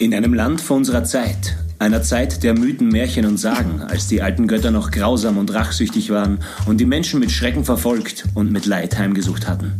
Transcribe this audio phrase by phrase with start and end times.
[0.00, 4.22] In einem Land vor unserer Zeit, einer Zeit der Mythen, Märchen und Sagen, als die
[4.22, 8.64] alten Götter noch grausam und rachsüchtig waren und die Menschen mit Schrecken verfolgt und mit
[8.64, 9.74] Leid heimgesucht hatten.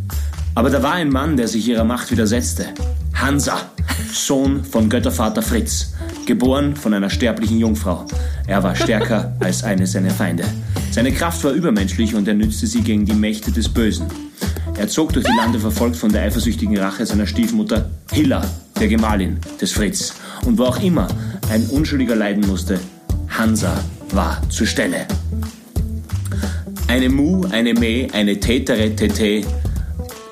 [0.54, 2.66] Aber da war ein Mann, der sich ihrer Macht widersetzte.
[3.14, 3.62] Hansa,
[4.12, 5.94] Sohn von Göttervater Fritz,
[6.26, 8.04] geboren von einer sterblichen Jungfrau.
[8.46, 10.44] Er war stärker als eine seiner Feinde.
[10.90, 14.04] Seine Kraft war übermenschlich und er nützte sie gegen die Mächte des Bösen.
[14.80, 18.42] Er zog durch die Lande verfolgt von der eifersüchtigen Rache seiner Stiefmutter Hilla,
[18.80, 20.14] der Gemahlin des Fritz.
[20.46, 21.06] Und wo auch immer
[21.50, 22.80] ein Unschuldiger leiden musste,
[23.28, 23.78] Hansa
[24.12, 25.06] war zur Stelle.
[26.88, 29.46] Eine Mu, eine Me, eine Tätere, Tete.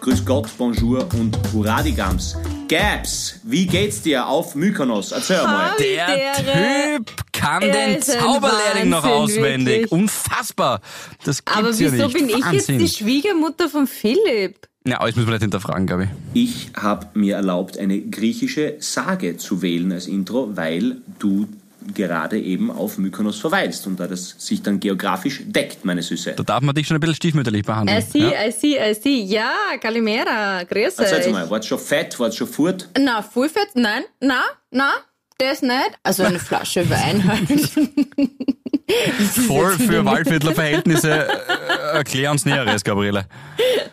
[0.01, 2.39] Grüß Gott, Bonjour und Huradigams.
[2.69, 5.13] Gabs, wie geht's dir auf Mykonos?
[5.13, 5.73] Erzähl mal.
[5.79, 6.97] Der.
[6.97, 9.75] Typ kann Er den Zauberlehrling noch Wahnsinn, auswendig.
[9.83, 9.93] wirklich.
[9.93, 10.81] Unfassbar.
[11.25, 12.13] Das gibt's Aber ja wieso nicht.
[12.15, 12.79] bin ich jetzt Wahnsinn.
[12.79, 14.67] die Schwiegermutter von Philipp?
[14.87, 16.43] Ja, alles müssen wir nicht hinterfragen, glaube ich.
[16.43, 21.47] Ich habe mir erlaubt, eine griechische Sage zu wählen als Intro, weil du
[21.95, 26.35] gerade eben auf Mykonos verweilst und da das sich dann geografisch deckt, meine Süße.
[26.37, 27.99] Da darf man dich schon ein bisschen stiefmütterlich behandeln.
[27.99, 28.47] I see, ja?
[28.47, 29.23] I see, I see.
[29.23, 31.33] Ja, Calimera, grüß Erzähl euch.
[31.33, 32.89] mal, war's schon fett, war's schon furt?
[32.99, 33.69] Na, Fullfett?
[33.75, 34.93] Nein, na, na,
[35.39, 35.99] das nicht.
[36.03, 37.49] Also eine Flasche Wein halt.
[39.47, 41.29] Voll für Waldviertler Verhältnisse.
[41.29, 43.27] Äh, erklär uns Näheres, Gabriele.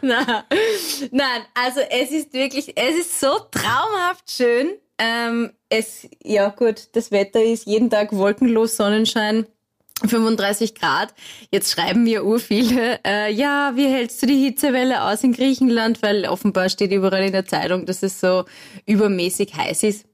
[0.02, 0.46] Na,
[1.12, 4.74] nein, also es ist wirklich, es ist so traumhaft schön.
[4.98, 9.46] Ähm, es, ja gut, das Wetter ist jeden Tag wolkenlos, Sonnenschein.
[10.04, 11.14] 35 Grad.
[11.52, 16.02] Jetzt schreiben mir ur viele, äh, ja, wie hältst du die Hitzewelle aus in Griechenland?
[16.02, 18.46] Weil offenbar steht überall in der Zeitung, dass es so
[18.86, 20.06] übermäßig heiß ist.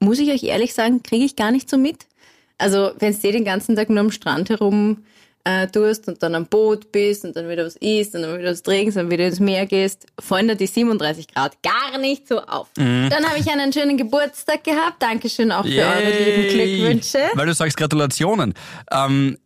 [0.00, 2.06] Muss ich euch ehrlich sagen, kriege ich gar nicht so mit.
[2.58, 5.04] Also, wenn du den ganzen Tag nur am Strand herum
[5.46, 8.50] äh, tust und dann am Boot bist und dann wieder was isst und dann wieder
[8.50, 12.40] was trinkst und wieder ins Meer gehst, fallen dir die 37 Grad gar nicht so
[12.40, 12.68] auf.
[12.76, 13.08] Mhm.
[13.10, 15.00] Dann habe ich einen schönen Geburtstag gehabt.
[15.00, 16.76] Dankeschön auch für eure lieben Yay.
[16.76, 17.30] Glückwünsche.
[17.34, 18.54] Weil du sagst Gratulationen.
[18.90, 19.38] Ähm,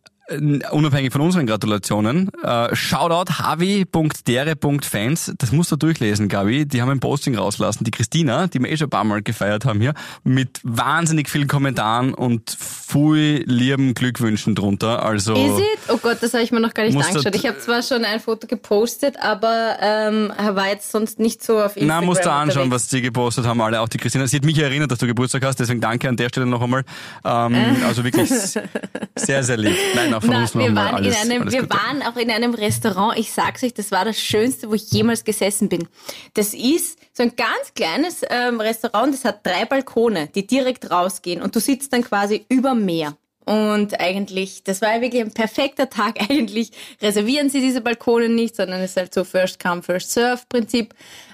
[0.71, 6.65] unabhängig von unseren Gratulationen, äh, Shoutout havi.dere.fans, das musst du durchlesen, Gabi.
[6.65, 7.83] Die haben ein Posting rauslassen.
[7.83, 9.93] Die Christina, die wir eh schon ein paar Mal gefeiert haben hier,
[10.23, 15.03] mit wahnsinnig vielen Kommentaren und viel lieben Glückwünschen drunter.
[15.03, 15.65] Also Is it?
[15.89, 17.35] Oh Gott, das habe ich mir noch gar nicht angeschaut.
[17.35, 21.59] Ich habe zwar schon ein Foto gepostet, aber ähm, er war jetzt sonst nicht so
[21.59, 22.83] auf Instagram Na, musst du anschauen, unterwegs.
[22.83, 24.27] was sie gepostet haben, alle, auch die Christina.
[24.27, 26.83] Sie hat mich erinnert, dass du Geburtstag hast, deswegen danke an der Stelle noch einmal.
[27.23, 28.29] Ähm, also wirklich
[29.15, 29.75] sehr, sehr lieb.
[29.95, 31.73] Nein, auch von Na, uns wir waren, alles, in einem, wir Gute.
[31.73, 33.17] waren auch in einem Restaurant.
[33.17, 35.87] Ich sag's euch, das war das Schönste, wo ich jemals gesessen bin.
[36.33, 41.41] Das ist so ein ganz kleines ähm, Restaurant, das hat drei Balkone, die direkt rausgehen
[41.41, 43.17] und du sitzt dann quasi über Meer.
[43.43, 46.21] Und eigentlich, das war wirklich ein perfekter Tag.
[46.29, 46.71] Eigentlich
[47.01, 50.93] reservieren sie diese Balkone nicht, sondern es ist halt so First Come, First Serve Prinzip.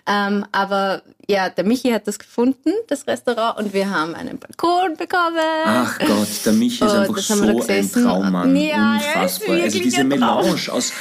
[0.10, 4.96] Ähm, aber ja, der Michi hat das gefunden, das Restaurant, und wir haben einen Balkon
[4.96, 5.38] bekommen.
[5.66, 7.92] Ach Gott, der Michi ist Oh, einfach so ein.
[7.92, 8.56] Traummann.
[8.56, 9.56] Ja, ist Unfassbar.
[9.56, 10.04] Also wirklich diese.
[10.06, 10.94] Melange aus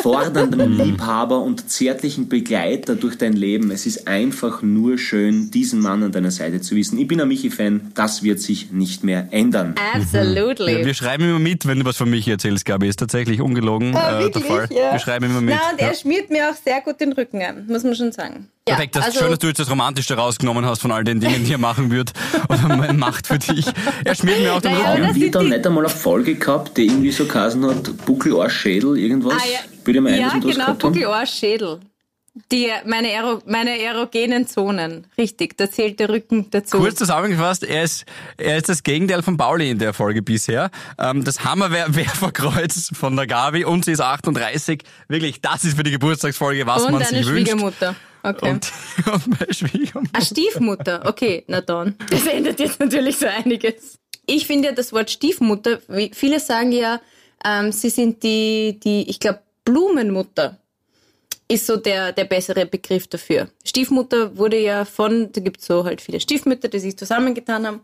[0.00, 3.70] forderndem Liebhaber und zärtlichen Begleiter durch dein Leben.
[3.70, 6.98] Es ist einfach nur schön, diesen Mann an deiner Seite zu wissen.
[6.98, 9.74] Ich bin ein Michi-Fan, das wird sich nicht mehr ändern.
[9.94, 10.80] Absolutely.
[10.80, 12.88] Ja, wir schreiben immer mit, wenn du was von mich erzählst, Gabi.
[12.88, 14.44] Ist tatsächlich ungelogen Ah, äh, der wirklich?
[14.46, 14.68] Fall.
[14.70, 14.92] Ja.
[14.92, 15.54] Wir schreiben immer mit.
[15.54, 15.94] Na, und er ja.
[15.94, 18.48] schmiert mir auch sehr gut den Rücken ein, muss man schon sagen.
[18.66, 21.04] Ja, Perfekt, das also, ist schön, dass du jetzt das Romantischste rausgenommen hast von all
[21.04, 22.12] den Dingen, die er machen wird
[22.48, 23.66] oder man macht für dich.
[24.04, 25.06] Er schmiert mir auch den Naja, Rücken.
[25.08, 28.56] Haben wir da nicht einmal eine Folge gehabt, die irgendwie so geheißen hat, Buckel, Arsch,
[28.60, 29.34] Schädel, irgendwas?
[29.34, 29.58] Ah, ja.
[29.84, 30.72] Bitte mal ein, ja genau.
[30.74, 31.80] Buckel, Ohr, Schädel.
[32.50, 35.06] Die, meine, Aero, meine erogenen Zonen.
[35.16, 36.78] Richtig, da zählt der Rücken dazu.
[36.78, 38.06] Kurz zusammengefasst, er ist,
[38.38, 40.70] er ist das Gegenteil von Pauli in der Folge bisher.
[40.98, 44.82] Ähm, das Hammerwerferkreuz von der Gabi und sie ist 38.
[45.06, 47.50] Wirklich, das ist für die Geburtstagsfolge, was Und man eine sich wünscht.
[47.50, 47.94] Schwiegermutter.
[48.24, 48.50] Okay.
[48.50, 48.72] Und,
[49.12, 50.10] und meine Schwiegermutter.
[50.14, 51.02] Ah, Stiefmutter.
[51.04, 51.94] Okay, na dann.
[52.10, 53.98] Das ändert jetzt natürlich so einiges.
[54.26, 57.02] Ich finde ja das Wort Stiefmutter, wie viele sagen ja,
[57.44, 60.58] ähm, sie sind die, die, ich glaube, Blumenmutter
[61.48, 63.48] ist so der, der bessere Begriff dafür.
[63.62, 67.80] Stiefmutter wurde ja von, da gibt es so halt viele Stiefmütter, die sich zusammengetan haben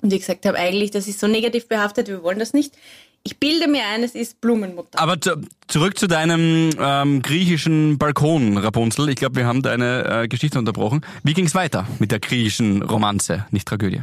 [0.00, 2.74] und die gesagt haben, eigentlich, das ist so negativ behaftet, wir wollen das nicht.
[3.22, 4.98] Ich bilde mir ein, es ist Blumenmutter.
[4.98, 9.10] Aber zu, zurück zu deinem ähm, griechischen Balkon, Rapunzel.
[9.10, 11.04] Ich glaube, wir haben deine äh, Geschichte unterbrochen.
[11.22, 14.02] Wie ging's weiter mit der griechischen Romanze, nicht Tragödie?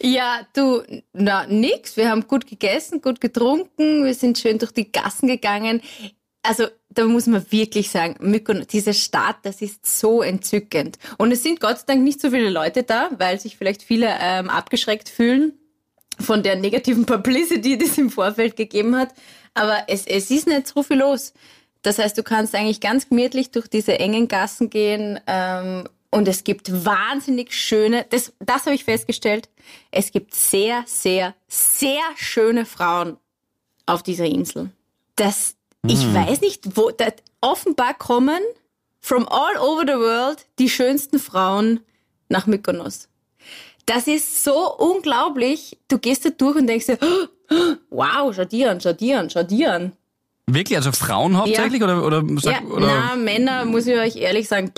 [0.00, 1.96] Ja, du, na, nix.
[1.96, 5.82] Wir haben gut gegessen, gut getrunken, wir sind schön durch die Gassen gegangen.
[6.42, 10.98] Also, da muss man wirklich sagen, Mykonos, diese Stadt, das ist so entzückend.
[11.16, 14.14] Und es sind Gott sei Dank nicht so viele Leute da, weil sich vielleicht viele
[14.20, 15.52] ähm, abgeschreckt fühlen
[16.20, 19.14] von der negativen Publicity, die es im Vorfeld gegeben hat.
[19.54, 21.32] Aber es, es ist nicht so viel los.
[21.82, 25.20] Das heißt, du kannst eigentlich ganz gemütlich durch diese engen Gassen gehen.
[25.26, 29.48] Ähm, und es gibt wahnsinnig schöne, das, das habe ich festgestellt,
[29.90, 33.18] es gibt sehr, sehr, sehr schöne Frauen
[33.84, 34.70] auf dieser Insel.
[35.16, 35.54] Das,
[35.86, 36.14] ich Hm.
[36.14, 37.08] weiß nicht, wo, da,
[37.40, 38.40] offenbar kommen
[39.00, 41.80] from all over the world die schönsten Frauen
[42.28, 43.07] nach Mykonos.
[43.88, 45.78] Das ist so unglaublich.
[45.88, 46.98] Du gehst da durch und denkst dir,
[47.90, 49.92] wow, schau dir an, schau dir an, schau dir an.
[50.46, 50.76] Wirklich?
[50.76, 51.82] Also Frauen hauptsächlich?
[51.82, 52.86] Oder, oder, sag, Ja, oder?
[52.86, 54.72] na, Männer, muss ich euch ehrlich sagen,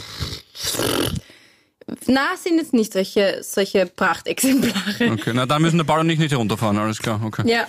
[2.07, 5.13] na, sind jetzt nicht solche, solche Prachtexemplare.
[5.13, 7.43] Okay, na, da müssen der Ball und ich nicht runterfahren, alles klar, okay.
[7.51, 7.67] Ja.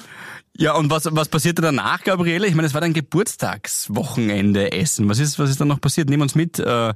[0.57, 2.45] Ja, und was, was passierte danach, Gabriele?
[2.45, 5.09] Ich meine, es war dein Geburtstagswochenende Essen.
[5.09, 6.09] Was ist, was ist dann noch passiert?
[6.09, 6.93] Nimm uns mit äh,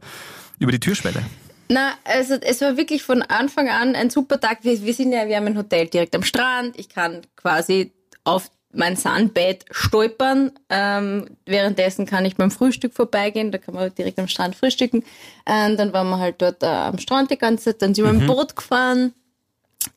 [0.59, 1.23] über die Türschwelle.
[1.67, 4.59] Na, also es war wirklich von Anfang an ein super Tag.
[4.63, 6.77] Wir, wir sind ja, wir haben ein Hotel direkt am Strand.
[6.79, 7.91] Ich kann quasi
[8.23, 10.51] auf mein Sandbett stolpern.
[10.69, 13.51] Ähm, währenddessen kann ich beim Frühstück vorbeigehen.
[13.51, 15.03] Da kann man direkt am Strand frühstücken.
[15.45, 17.81] Ähm, dann waren wir halt dort äh, am Strand die ganze Zeit.
[17.81, 19.13] Dann sind wir im Boot gefahren.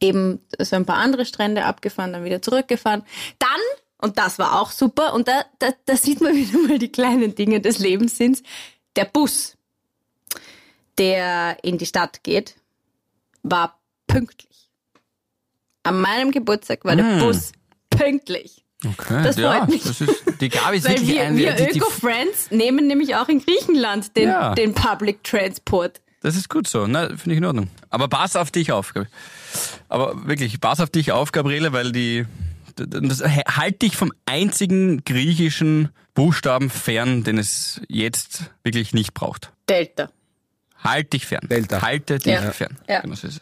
[0.01, 3.03] Eben so ein paar andere Strände abgefahren, dann wieder zurückgefahren.
[3.39, 3.51] Dann,
[3.99, 7.35] und das war auch super, und da, da, da sieht man wieder mal die kleinen
[7.35, 8.43] Dinge des Lebens sind,
[8.97, 9.58] der Bus
[10.99, 12.57] der in die Stadt geht,
[13.43, 14.71] war pünktlich.
[15.83, 17.53] An meinem Geburtstag war der Bus
[17.91, 18.65] pünktlich.
[18.85, 19.83] Okay, Das ja, freut mich.
[19.83, 23.41] Das ist, die Gabi ist Weil wirklich wir, ein, wir Öko-Friends nehmen nämlich auch in
[23.45, 24.55] Griechenland den, Ja.
[24.55, 26.01] den Public Transport.
[26.21, 27.69] Das ist gut so, ne, finde ich in Ordnung.
[27.91, 29.07] Aber pass auf dich auf, Gabi.
[29.89, 32.25] Aber wirklich, pass auf dich auf, Gabriele, weil die,
[32.77, 39.53] das, halt dich vom einzigen griechischen Buchstaben fern, den es jetzt wirklich nicht braucht.
[39.69, 40.11] Delta.
[40.85, 41.41] Halt dich fern.
[41.49, 41.83] Delta.
[41.83, 42.41] Halte dich Ja.
[42.53, 42.77] fern.
[42.89, 43.01] Ja.
[43.01, 43.41] Genau so ist es.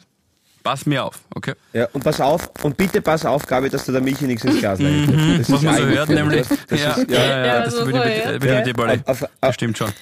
[0.63, 1.53] Pass mir auf, okay?
[1.73, 4.59] Ja, und pass auf, und bitte pass auf, Gabi, dass du der Milch nichts ins
[4.59, 4.79] Glas.
[4.81, 6.49] Das Was ist man so hört, nämlich.
[6.49, 9.09] Das, das ja, ist, ja, ja, Ja, das so bin ich mit.
[9.09, 9.93] Auf- auf- Das stimmt schon.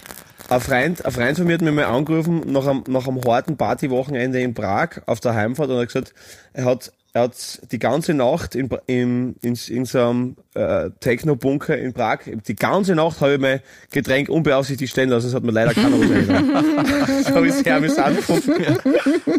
[0.49, 3.57] Ein Freund, ein Freund von mir hat mir mal angerufen nach einem, nach einem harten
[3.59, 6.15] Partywochenende in Prag auf der Heimfahrt und hat gesagt,
[6.55, 11.79] er hat, er hat die ganze Nacht in, in, in, in so einem äh, Techno-Bunker
[11.79, 12.19] in Prag,
[12.49, 13.61] die ganze Nacht habe ich mein
[13.93, 17.15] Getränk unbeaufsichtigt stehen lassen, das hat mir leider keiner was.
[17.25, 18.53] Das habe ich sehr amüsant gefunden.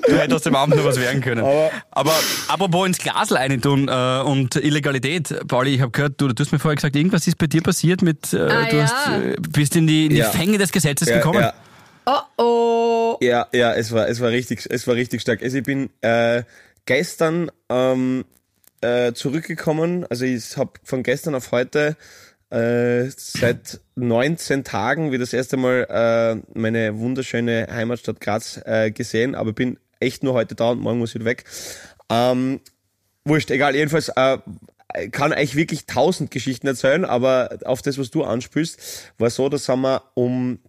[0.08, 1.42] Du hättest aus dem Abend noch was werden können.
[1.42, 2.14] Aber- Aber
[2.48, 6.60] apropos ins Glas reintun äh, und Illegalität, Pauli, ich habe gehört, du, du hast mir
[6.60, 8.84] vorher gesagt, irgendwas ist bei dir passiert mit, äh, Ah, du ja.
[8.84, 10.30] hast, äh, bist in die, in die Ja.
[10.30, 11.42] Fänge des Gesetzes Ja, gekommen.
[11.42, 11.54] ja.
[12.06, 13.18] Oh oh.
[13.20, 15.44] Ja, ja, es war, es war richtig, es war richtig stark.
[15.44, 16.44] Also ich bin äh,
[16.86, 18.26] gestern ähm,
[18.82, 20.06] äh, zurückgekommen.
[20.10, 21.98] Also ich habe von gestern auf heute
[22.50, 29.36] äh, seit 19 Tagen wie das erste Mal äh, meine wunderschöne Heimatstadt Graz äh, gesehen,
[29.36, 31.46] aber bin echt nur heute da und morgen muss ich wieder weg.
[32.10, 32.62] Ähm,
[33.24, 34.38] wurscht, egal, jedenfalls äh,
[35.12, 39.68] kann eigentlich wirklich tausend Geschichten erzählen, aber auf das, was du anspielst, war so, das
[39.68, 40.60] haben wir um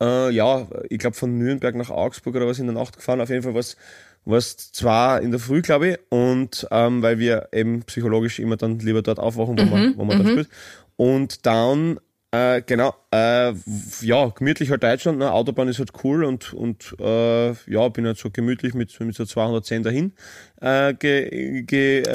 [0.00, 3.20] äh, ja, ich glaube von Nürnberg nach Augsburg oder was in der Nacht gefahren.
[3.20, 3.76] Auf jeden Fall was
[4.24, 8.78] was zwar in der Früh, glaube ich, und ähm, weil wir eben psychologisch immer dann
[8.78, 10.48] lieber dort aufwachen, wo man, wo man da spielt.
[10.96, 11.98] Und dann,
[12.30, 13.54] äh, genau, äh,
[14.02, 15.32] ja, gemütlich halt Deutschland, ne?
[15.32, 19.24] Autobahn ist halt cool und, und äh, ja, bin halt so gemütlich mit, mit so
[19.24, 20.12] 210 dahin
[20.60, 22.12] äh, ge, ge, äh.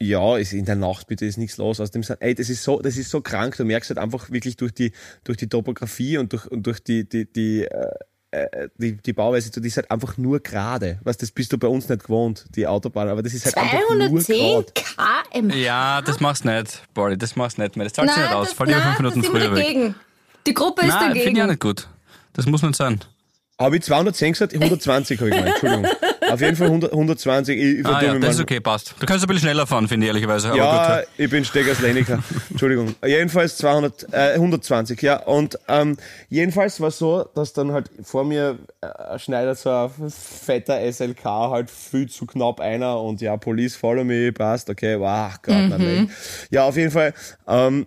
[0.00, 1.80] Ja, ist in der Nacht bitte ist nichts los.
[1.80, 3.56] Aus dem Sand- ey, das ist so, das ist so krank.
[3.56, 4.92] Du merkst halt einfach wirklich durch die
[5.24, 7.90] durch die Topografie und durch und durch die die die äh,
[8.32, 10.98] äh, die, die Bauweise, die ist halt einfach nur gerade.
[11.04, 13.78] Was das bist du bei uns nicht gewohnt, die Autobahn, aber das ist halt einfach
[13.90, 14.72] nur 210 gerade.
[15.32, 15.50] km.
[15.50, 17.84] Ja, das machst du nicht, Pauli, das machst du nicht mehr.
[17.84, 18.50] Das zahlt sich Nein, nicht aus.
[18.50, 19.64] lieber nein, fünf Minuten das sind wir früher weg.
[19.66, 19.94] dagegen.
[20.46, 21.48] Die Gruppe ist Nein, finde ich auch dagegen.
[21.50, 21.88] nicht gut.
[22.32, 23.00] Das muss nicht sein.
[23.58, 24.54] Habe ich 210 gesagt?
[24.54, 25.86] 120 habe ich gemeint, Entschuldigung.
[26.32, 27.58] Auf jeden Fall 100, 120.
[27.58, 28.94] Ich, ich Ah ja, das ist okay, passt.
[28.98, 30.48] Du kannst ein bisschen schneller fahren, finde ich ehrlicherweise.
[30.48, 31.08] Aber Ja, gut.
[31.18, 32.22] ich bin Steggers Leniker.
[32.50, 32.94] Entschuldigung.
[33.04, 35.22] Jedenfalls 200, äh, 120, ja.
[35.22, 35.96] Und ähm,
[36.28, 41.24] jedenfalls war es so, dass dann halt vor mir äh, schneidet so ein fetter SLK
[41.24, 46.10] halt viel zu knapp einer und ja, Police follow me, passt, okay, wow, Gott, nein.
[46.50, 47.14] Ja, auf jeden Fall
[47.46, 47.86] ähm,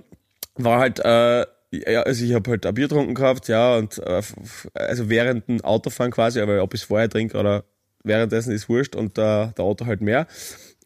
[0.55, 4.21] war halt, äh, ja, also ich habe halt ein Bier getrunken gehabt, ja, und äh,
[4.73, 7.63] also während dem Autofahren quasi, aber ob ich es vorher trinke oder
[8.05, 10.27] währenddessen ist wurscht und äh, der Auto halt mehr.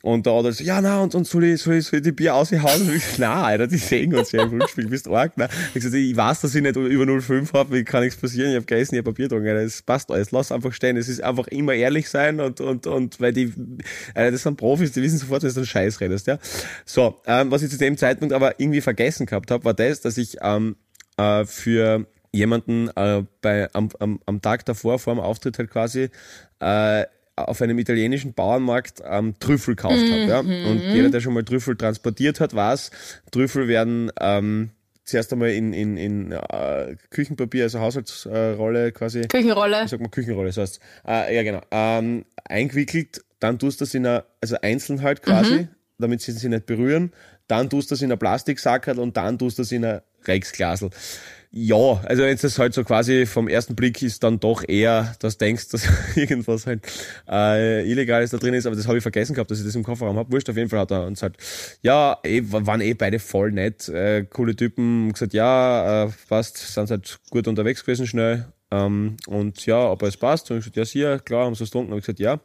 [0.01, 2.13] Und der Auto so, ja, na, und, und soll, ich, soll, ich, soll ich die
[2.13, 2.88] Bier aushauen?
[2.88, 5.49] Und ich so, na, Alter, die sehen uns ja im Rückspiel, du bist arg, ne?
[5.69, 8.55] Ich gesagt, ich weiß, dass ich nicht über 0,5 habe, wie kann nichts passieren, ich
[8.55, 11.21] habe gegessen, ich habe Bier getrunken, Alter, das passt alles, lass einfach stehen, es ist
[11.21, 13.51] einfach immer ehrlich sein und, und, und, weil die,
[14.15, 16.39] Alter, das sind Profis, die wissen sofort, wenn du einen Scheiß redest, ja.
[16.85, 20.17] So, ähm, was ich zu dem Zeitpunkt aber irgendwie vergessen gehabt habe, war das, dass
[20.17, 20.77] ich, ähm,
[21.17, 26.09] äh, für jemanden äh, bei, am, am, am Tag davor, vor dem Auftritt halt quasi,
[26.59, 27.05] äh,
[27.36, 30.25] auf einem italienischen Bauernmarkt ähm, Trüffel gekauft habe.
[30.27, 30.39] Ja?
[30.39, 32.91] Und jeder, der schon mal Trüffel transportiert hat, weiß,
[33.31, 34.71] Trüffel werden ähm,
[35.05, 39.21] zuerst einmal in, in, in äh, Küchenpapier, also Haushaltsrolle quasi.
[39.21, 39.83] Küchenrolle.
[39.86, 41.62] Ich sag mal Küchenrolle, so heißt äh, Ja, genau.
[41.71, 45.67] Ähm, eingewickelt, dann tust du das in einer, also einzeln halt quasi, Mhm.
[45.98, 47.13] damit sie sich nicht berühren.
[47.48, 50.89] Dann tust du das in ein Plastiksackerl und dann tust du das in ein Rexglasel.
[51.51, 55.39] Ja, also es das halt so quasi vom ersten Blick ist, dann doch eher, dass
[55.39, 56.85] denkst, dass irgendwas halt
[57.27, 59.83] äh, Illegales da drin ist, aber das habe ich vergessen gehabt, dass ich das im
[59.83, 60.31] Kofferraum habe.
[60.31, 61.37] Wurscht, auf jeden Fall hat er uns halt,
[61.81, 66.91] ja, eh, waren eh beide voll nett, äh, coole Typen, gesagt, ja, äh, passt, sind
[66.91, 68.45] halt gut unterwegs gewesen schnell.
[68.71, 70.51] Ähm, und ja, ob es passt.
[70.51, 71.91] Und ich gesagt, ja, sicher, klar, haben sie es getrunken.
[71.91, 72.39] Habe ich gesagt, ja.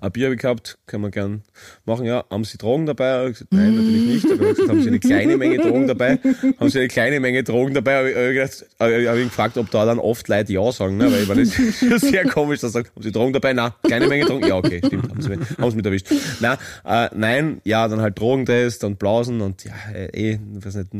[0.00, 1.42] Ein Bier habe ich gehabt, können wir gern
[1.84, 2.24] machen, ja.
[2.30, 3.28] Haben sie Drogen dabei?
[3.28, 4.32] Gesagt, nein, natürlich nicht.
[4.32, 6.18] Aber gesagt, haben sie eine kleine Menge Drogen dabei?
[6.58, 7.96] Haben sie eine kleine Menge Drogen dabei?
[7.96, 8.40] Habe ich,
[8.78, 11.12] hab ich, hab ich gefragt, ob da dann oft Leute Ja sagen, ne?
[11.12, 13.52] Weil ich meine, das ist sehr komisch, dass sie sagen, haben sie Drogen dabei?
[13.52, 14.46] Nein, kleine Menge Drogen?
[14.46, 16.10] Ja, okay, stimmt, haben sie, haben sie mit erwischt.
[16.40, 20.94] Nein, äh, nein, ja, dann halt Drogentest und Blausen und ja, eh, ich weiß nicht,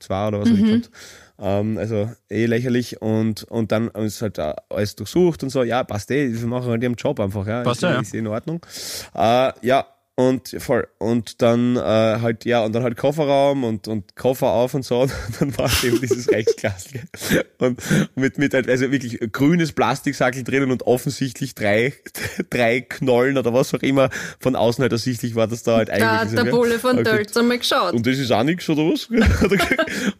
[0.00, 0.90] 0,2 oder was hab ich.
[1.38, 5.84] Ähm, also eh lächerlich und, und dann ist halt äh, alles durchsucht und so, ja,
[5.84, 7.62] passt eh, wir machen halt ihren Job einfach, ja.
[7.62, 8.00] Passt ist, ja, ja.
[8.00, 8.64] ist eh in Ordnung.
[9.14, 9.86] Äh, ja,
[10.18, 10.88] und voll.
[10.96, 15.00] Und dann äh, halt, ja, und dann halt Kofferraum und, und Koffer auf und so.
[15.06, 16.88] Und dann war eben dieses Rechtsglas.
[16.90, 17.44] gell.
[17.58, 17.80] Und
[18.14, 21.92] mit, mit halt, also wirklich grünes Plastiksackel drinnen und offensichtlich drei,
[22.50, 24.08] drei Knollen oder was auch immer
[24.40, 26.44] von außen halt ersichtlich war, dass da halt Da eigentlich hat ist, der.
[26.44, 27.92] Bulle von Dölz einmal geschaut.
[27.92, 29.08] und das ist auch nichts, oder was?
[29.40, 29.50] Hat.
[29.50, 29.52] Hab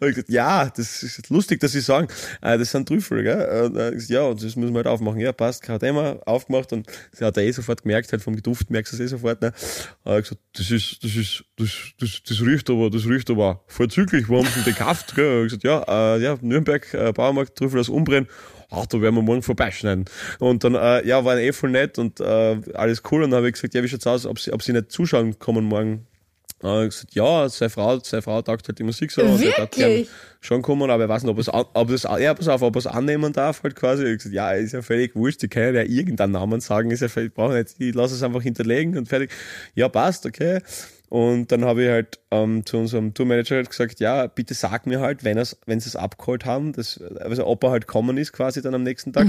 [0.03, 2.07] ich gesagt, ja, das ist lustig, dass Sie sagen,
[2.41, 3.65] äh, das sind Trüffel, gell?
[3.65, 5.19] Und, äh, ja, und das müssen wir halt aufmachen.
[5.19, 8.69] Ja, passt, kein Thema, aufgemacht und sie hat er eh sofort gemerkt, halt vom Duft
[8.69, 9.41] merkst du es eh sofort.
[9.41, 9.53] Ne?
[10.05, 13.61] Hat er gesagt, das ist, das ist, das, das, das riecht aber, das riecht aber
[13.67, 15.15] vorzüglich, haben sie denn gekauft?
[15.15, 15.39] Gell?
[15.39, 18.27] Hab ich gesagt, ja, äh, ja, Nürnberg, äh, Baumarkt, Trüffel aus Umbren.
[18.69, 20.05] Ach, da werden wir morgen vorbeischneiden.
[20.39, 23.23] Und dann, äh, ja, waren eh voll nett und äh, alles cool.
[23.23, 25.39] Und dann habe ich gesagt, ja, wie schaut's aus, ob sie, ob sie nicht zuschauen
[25.39, 26.06] kommen morgen
[26.63, 29.21] äh, gesagt, ja, seine Frau, seine Frau taugt halt die Musik so.
[29.21, 30.07] und er darf gern?
[30.41, 32.79] Schon kommen, aber ich weiß nicht, ob es, ob es, ja, pass auf, ob er
[32.79, 34.05] es annehmen darf halt quasi.
[34.05, 37.09] Ich gesagt, ja, ist ja völlig wurscht, die können ja irgendeinen Namen sagen, ist ja
[37.09, 39.31] völlig, brauchen nicht, ich lasse es einfach hinterlegen und fertig.
[39.75, 40.61] Ja, passt, okay.
[41.09, 44.99] Und dann habe ich halt ähm, zu unserem Tourmanager halt gesagt, ja, bitte sag mir
[44.99, 48.33] halt, wenn er's, wenn sie es abgeholt haben, das, also ob er halt kommen ist
[48.33, 49.25] quasi dann am nächsten Tag.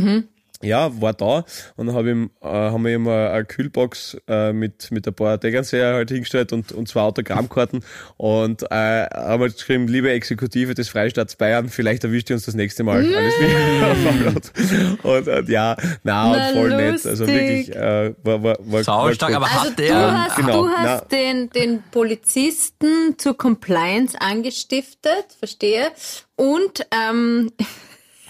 [0.62, 1.44] Ja, war da
[1.76, 5.06] und dann hab ich ihm, äh, haben wir ihm eine, eine Kühlbox äh, mit, mit
[5.06, 7.84] ein paar Tegernseher halt hingestellt und, und zwei Autogrammkarten
[8.16, 12.54] und äh, haben halt geschrieben, liebe Exekutive des Freistaats Bayern, vielleicht erwischt ihr uns das
[12.54, 12.98] nächste Mal.
[13.14, 14.98] Alles Liebe.
[15.02, 17.06] und, und ja, na, Na, und voll nett.
[17.06, 17.68] Also lustig.
[17.68, 21.06] wirklich, äh, war, war, war, war aber Also hat du der, hast, Genau, du hast
[21.10, 21.16] na.
[21.16, 25.90] den, den Polizisten zur Compliance angestiftet, verstehe.
[26.36, 27.50] Und ähm,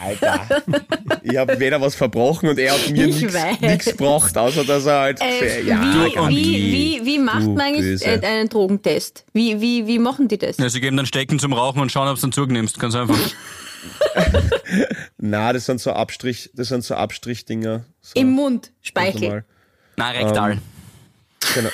[0.00, 0.46] Alter,
[1.24, 3.20] ich habe weder was verbrochen und er hat mir Ich
[3.60, 5.82] nichts gebracht, außer dass er halt, äh, ja,
[6.28, 8.04] wie, wie, wie, wie macht du man eigentlich Böse.
[8.06, 9.24] äh, einen Drogentest?
[9.32, 10.56] Wie, wie, wie machen die das?
[10.58, 12.78] ja, sie geben dann Stecken zum Rauchen und schauen, ob du dann zugnimmst.
[12.78, 13.18] Ganz einfach.
[15.18, 17.84] Na, das sind so Abstrich, das sind so Abstrichdinger.
[18.00, 19.44] So, Im Mund, Speichel.
[19.96, 20.58] Nein, rektal.
[21.54, 21.70] Genau.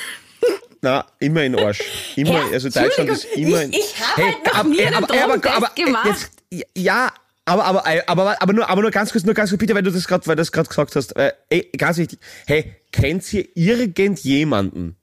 [0.80, 1.80] Na, immer in Arsch.
[2.16, 3.72] Immer, Ja, also Deutschland ist immer in.
[3.72, 6.06] ich, ich habe halt noch aber- nie einen aber- aber- Drogentest aber- gemacht.
[6.50, 7.10] Jetzt, ja,
[7.46, 9.90] aber, aber, aber, aber, nur, aber nur ganz kurz, nur ganz kurz, bitte, weil du
[9.90, 11.14] das gerade, weil du das gerade gesagt hast.
[11.16, 12.18] Äh, ey, ganz wichtig.
[12.46, 14.96] Hey, kennt ihr irgendjemanden,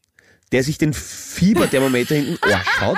[0.52, 2.98] der sich den Fieberthermometer in den Arsch haut?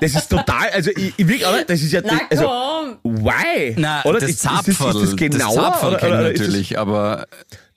[0.00, 3.24] Das ist total, also ich, ich will, aber das ist ja, Na also, komm.
[3.24, 3.74] why?
[3.76, 5.56] Na, Oder das ist, ist, das, ist Zapferl, das genauer?
[5.56, 7.26] das Zapferl oder, oder ist das, natürlich, aber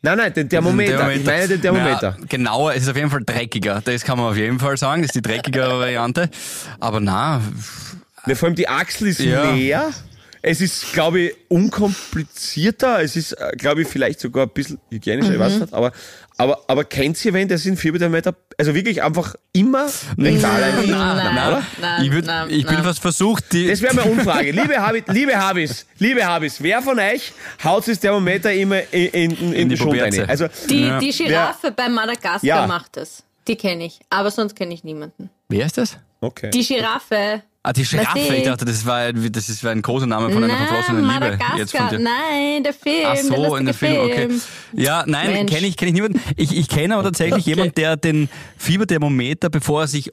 [0.03, 1.11] nein, nein, den Thermometer.
[1.11, 2.17] Ich meine den Thermometer.
[2.19, 3.81] Ja, genauer, es ist auf jeden Fall dreckiger.
[3.83, 6.29] Das kann man auf jeden Fall sagen, das ist die dreckigere Variante.
[6.79, 7.41] Aber na,
[8.25, 9.51] Ja, vor allem die Achsel ist Ja.
[9.51, 9.91] näher.
[10.45, 13.01] Es ist, glaube ich, unkomplizierter.
[13.01, 15.73] Es ist, äh, glaube ich, vielleicht sogar ein bisschen hygienischer, ich weiß nicht.
[15.73, 15.93] Aber,
[16.37, 19.85] aber, aber kennt ihr wen, der sind Fieberthermometer, also wirklich einfach immer
[20.17, 23.95] rektal Nein, nein, nein, nein, ich, würd, nein, ich bin fast versucht, die, Das wäre
[23.95, 24.51] meine Umfrage.
[24.51, 27.31] Liebe Habis, liebe Habis, liebe Habis, wer von euch
[27.63, 30.21] haut das Thermometer immer in, in, in, in die Schund Puberze.
[30.23, 30.29] rein?
[30.29, 30.99] Also, Die, Ja.
[30.99, 32.67] die Giraffe bei Madagaskar Ja.
[32.67, 33.23] macht das.
[33.47, 33.99] Die kenne ich.
[34.09, 35.29] Aber sonst kenne ich niemanden.
[35.47, 35.97] wer ist das?
[36.19, 36.49] okay.
[36.51, 37.43] Die Giraffe.
[37.65, 38.19] Ah, die Giraffe.
[38.19, 41.39] Was Ich dachte, das war, ein- das ist ein Kosename von einer verflossenen Liebe.
[41.57, 41.97] Jetzt von dir.
[41.99, 43.05] Nein, der Film.
[43.07, 44.29] Ach der so, lustige in dem Film, okay.
[44.73, 46.21] Ja, nein, kenne ich, kenn ich niemanden.
[46.35, 47.49] Ich, ich kenne aber tatsächlich Okay.
[47.51, 50.11] jemanden, der den Fieberthermometer, bevor er sich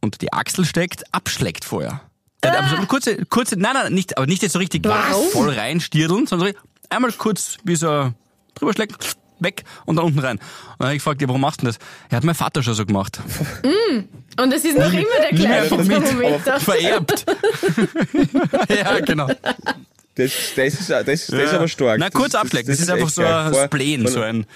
[0.00, 2.02] unter die Achsel steckt, abschlägt vorher.
[2.44, 5.28] Der, so eine kurze, kurze, nein, nein, nicht, aber nicht jetzt so richtig Warum?
[5.30, 6.54] voll reinstirdeln, sondern so
[6.90, 8.12] einmal kurz wie so
[8.54, 10.38] drüber schlägt, weg und dann unten rein.
[10.38, 10.40] Und
[10.78, 11.86] dann habe ich gefragt, ja, warum machst du denn das?
[12.10, 13.20] Er hat mein Vater schon so gemacht.
[14.40, 16.02] Und es ist noch immer der gleiche von mir.
[16.02, 16.60] Thermometer.
[16.60, 17.26] Vererbt.
[18.68, 19.28] ja, genau.
[20.14, 21.98] Das, das, ist, das, ist, das ist aber stark.
[21.98, 22.70] Na, kurz das, abschlecken.
[22.70, 24.46] Das, ist echt einfach so ein Spleen, so ein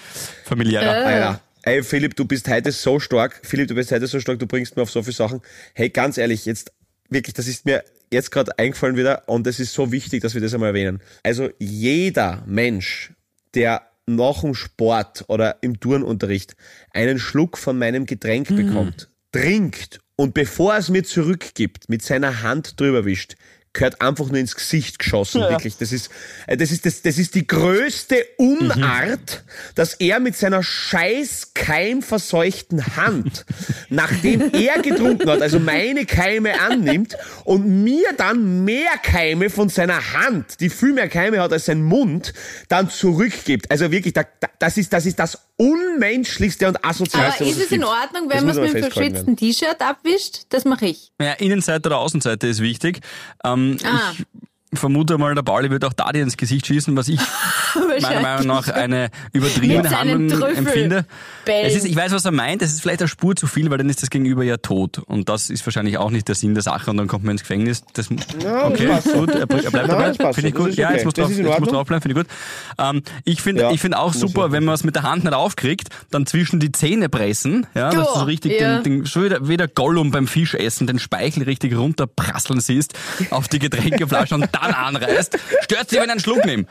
[0.45, 1.05] familiärer.
[1.05, 1.41] Alter.
[1.63, 3.41] Ey, Philipp, du bist heute so stark.
[3.43, 5.41] Philipp, du bist heute so stark, du bringst mir auf so viele Sachen.
[5.73, 6.71] Hey, ganz ehrlich, jetzt
[7.09, 10.41] wirklich, das ist mir jetzt gerade eingefallen wieder und es ist so wichtig, dass wir
[10.41, 11.01] das einmal erwähnen.
[11.23, 13.11] Also jeder Mensch,
[13.53, 16.55] der nach dem Sport oder im Turnunterricht
[16.91, 22.41] einen Schluck von meinem Getränk bekommt, trinkt und bevor er es mir zurückgibt, mit seiner
[22.41, 23.35] Hand drüber wischt,
[23.73, 25.77] gehört einfach nur ins Gesicht geschossen, wirklich.
[25.77, 26.09] Das ist,
[26.47, 29.43] äh, das ist, das, das ist die größte Unart,
[29.75, 33.45] dass er mit seiner scheiß keimverseuchten Hand,
[33.89, 40.13] nachdem er getrunken hat, also meine Keime annimmt und mir dann mehr Keime von seiner
[40.13, 42.33] Hand, die viel mehr Keime hat als sein Mund,
[42.69, 43.69] dann zurückgibt.
[43.69, 47.71] Also wirklich, da, da, das ist, das ist das unmenschlichste und asozialste, Aber ist es
[47.71, 47.91] in gibt.
[47.91, 50.43] Ordnung, wenn man es mit einem verschwitzten T-Shirt abwischt?
[50.49, 51.11] Das mache ich.
[51.19, 52.99] Ja, Innenseite oder Außenseite ist wichtig.
[53.43, 54.13] Ähm, Ah.
[54.13, 54.25] Ich
[54.73, 57.19] vermute mal, der Pauli wird auch da dir ins Gesicht schießen, was ich
[58.01, 61.05] meiner Meinung nach eine übertriebene Handlung Trüffel empfinde.
[61.45, 62.61] Es ist, ich weiß, was er meint.
[62.61, 64.99] Es ist vielleicht eine Spur zu viel, weil dann ist das Gegenüber ja tot.
[64.99, 66.91] Und das ist wahrscheinlich auch nicht der Sinn der Sache.
[66.91, 67.83] Und dann kommt man ins Gefängnis.
[67.93, 68.09] Das,
[68.43, 69.29] Ja, okay, das gut.
[69.29, 70.33] Er, er bleibt Nein, dabei.
[70.33, 70.69] Finde ich gut.
[70.69, 70.95] Ist Ja, okay.
[70.97, 72.01] jetzt muss drauf, jetzt muss draufbleiben.
[72.01, 72.35] Finde ich gut.
[72.77, 75.23] Ähm, ich finde, Ja, ich finde auch super, ich wenn man es mit der Hand
[75.23, 77.65] nicht aufkriegt, dann zwischen die Zähne pressen.
[77.73, 78.79] Ja, dass du so richtig Ja.
[78.79, 82.93] den, den, schon wieder, wie der Gollum beim Fischessen den Speichel richtig runterprasseln siehst
[83.29, 85.37] auf die Getränkeflasche und dann anreißt.
[85.61, 86.65] Stört sie, wenn ich einen Schluck nehme.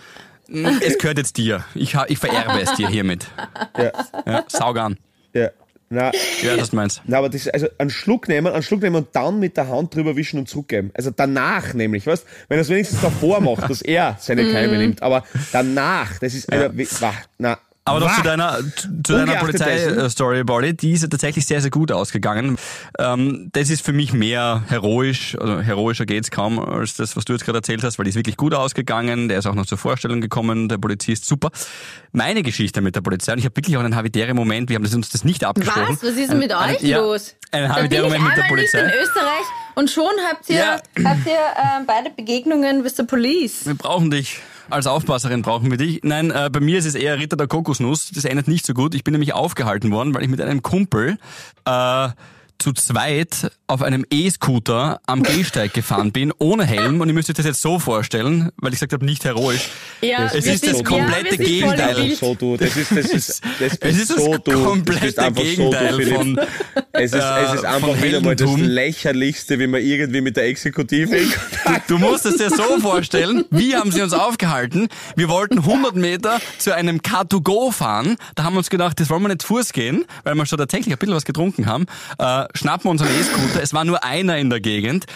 [0.81, 1.65] Es gehört jetzt dir.
[1.75, 3.27] Ich, ich vererbe es dir hiermit.
[3.77, 3.91] Ja,
[4.27, 4.97] Ja, saug an.
[5.33, 5.49] ja.
[5.89, 6.11] Na,
[6.43, 7.01] Ja, das meinst.
[7.05, 9.95] Na, aber das, also einen Schluck nehmen, einen Schluck nehmen und dann mit der Hand
[9.95, 10.91] drüber wischen und zurückgeben.
[10.95, 15.01] Also danach nämlich, weißt wenn er es wenigstens davor macht, dass er seine Keime nimmt,
[15.03, 17.59] aber danach, das ist, also, wie- wah, na.
[17.89, 18.15] Aber wah.
[18.17, 18.59] zu deiner,
[19.05, 22.59] zu deiner Polizei-Story, Bolly, die ist ja tatsächlich sehr, sehr gut ausgegangen.
[22.99, 27.33] Ähm, das ist für mich mehr heroisch, also heroischer geht's kaum als das, was du
[27.33, 29.29] jetzt gerade erzählt hast, weil die ist wirklich gut ausgegangen.
[29.29, 31.51] Der ist auch noch zur Vorstellung gekommen, der Polizist, super.
[32.13, 34.83] Meine Geschichte mit der Polizei, und ich habe wirklich auch einen habitären Moment, wir haben
[34.85, 35.87] das, uns das nicht abgesprochen.
[35.91, 36.03] Was?
[36.03, 37.35] Was ist denn mit Ein- euch ein- ja, los?
[37.53, 38.93] Einen ich habitären Moment mit der einmal nicht Polizei.
[38.97, 39.45] in Österreich
[39.77, 40.81] und schon habt ihr, Ja.
[41.05, 43.65] habt ihr äh, beide Begegnungen with the police.
[43.65, 44.41] Wir brauchen dich.
[44.69, 46.01] Als Aufpasserin brauchen wir dich.
[46.03, 48.11] Nein, äh, bei mir ist es eher Ritter der Kokosnuss.
[48.11, 48.95] Das endet nicht so gut.
[48.95, 51.19] Ich bin nämlich aufgehalten worden, weil ich mit einem Kumpel
[51.65, 52.09] äh,
[52.59, 57.01] zu zweit auf einem E-Scooter am Gehsteig gefahren bin, ohne Helm.
[57.01, 59.69] Und ich müsste euch das jetzt so vorstellen, weil ich gesagt habe, nicht heroisch.
[60.03, 61.95] Ja, Es ist das komplette Gegenteil.
[61.95, 62.17] Bild.
[62.19, 62.57] so du.
[62.57, 64.65] Das ist, das ist, das Es ist das du.
[64.65, 66.15] Komplette Gegenteil so du, Philipp.
[66.17, 66.41] von,
[66.93, 70.45] Es ist, es ist äh, einfach wieder mal das lächerlichste, wie man irgendwie mit der
[70.45, 74.89] Exekutive in Kontakt Du musst es dir so vorstellen, wie haben sie uns aufgehalten?
[75.17, 78.17] Wir wollten 100 Meter zu einem Car2Go fahren.
[78.35, 80.95] Da haben wir uns gedacht, das wollen wir nicht Fuß gehen, weil wir schon tatsächlich
[80.95, 81.87] ein bisschen was getrunken haben.
[82.19, 83.63] Äh, schnappen wir unseren E-Scooter.
[83.63, 85.07] Es war nur einer in der Gegend.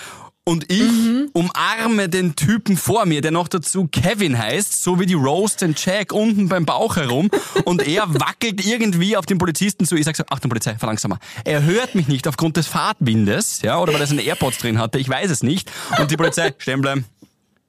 [0.45, 0.91] Und ich
[1.33, 5.85] umarme den Typen vor mir, der noch dazu Kevin heißt, so wie die Roast and
[5.85, 7.31] Jack unten beim Bauch herum.
[7.65, 9.97] Und er wackelt irgendwie auf den Polizisten zu.
[9.97, 11.19] Ich sag so, Achtung Polizei, verlangsamer.
[11.45, 14.99] Er hört mich nicht aufgrund des Fahrtwindes, ja, oder weil er seine AirPods drin hatte.
[14.99, 15.71] Ich weiß es nicht.
[15.99, 17.05] Und die Polizei, stehen bleiben.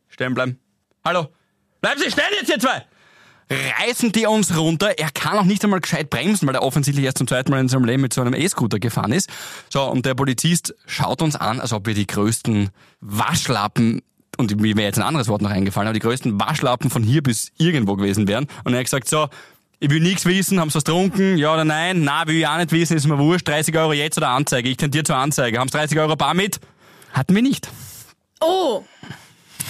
[0.08, 0.58] Stehen bleiben.
[1.04, 1.28] Hallo.
[1.82, 2.86] Bleiben Sie stehen jetzt, ihr zwei!
[3.52, 4.98] Reißen die uns runter.
[4.98, 7.68] Er kann auch nicht einmal gescheit bremsen, weil er offensichtlich erst zum zweiten Mal in
[7.68, 9.30] seinem Leben mit so einem E-Scooter gefahren ist.
[9.70, 12.70] So, und der Polizist schaut uns an, als ob wir die größten
[13.02, 14.02] Waschlappen
[14.38, 17.22] und mir wäre jetzt ein anderes Wort noch eingefallen, aber die größten Waschlappen von hier
[17.22, 18.48] bis irgendwo gewesen wären.
[18.64, 19.28] Und er hat gesagt, so,
[19.80, 22.04] ich will nichts wissen, haben sie was getrunken, ja oder nein?
[22.04, 24.70] Na, will ich auch nicht wissen, ist mir wurscht, 30 Euro jetzt oder Anzeige.
[24.70, 25.60] Ich tendiere zur Anzeige.
[25.60, 26.60] Haben sie 30 Euro bar mit?
[27.14, 27.70] Hatten wir nicht.
[28.40, 28.84] Oh!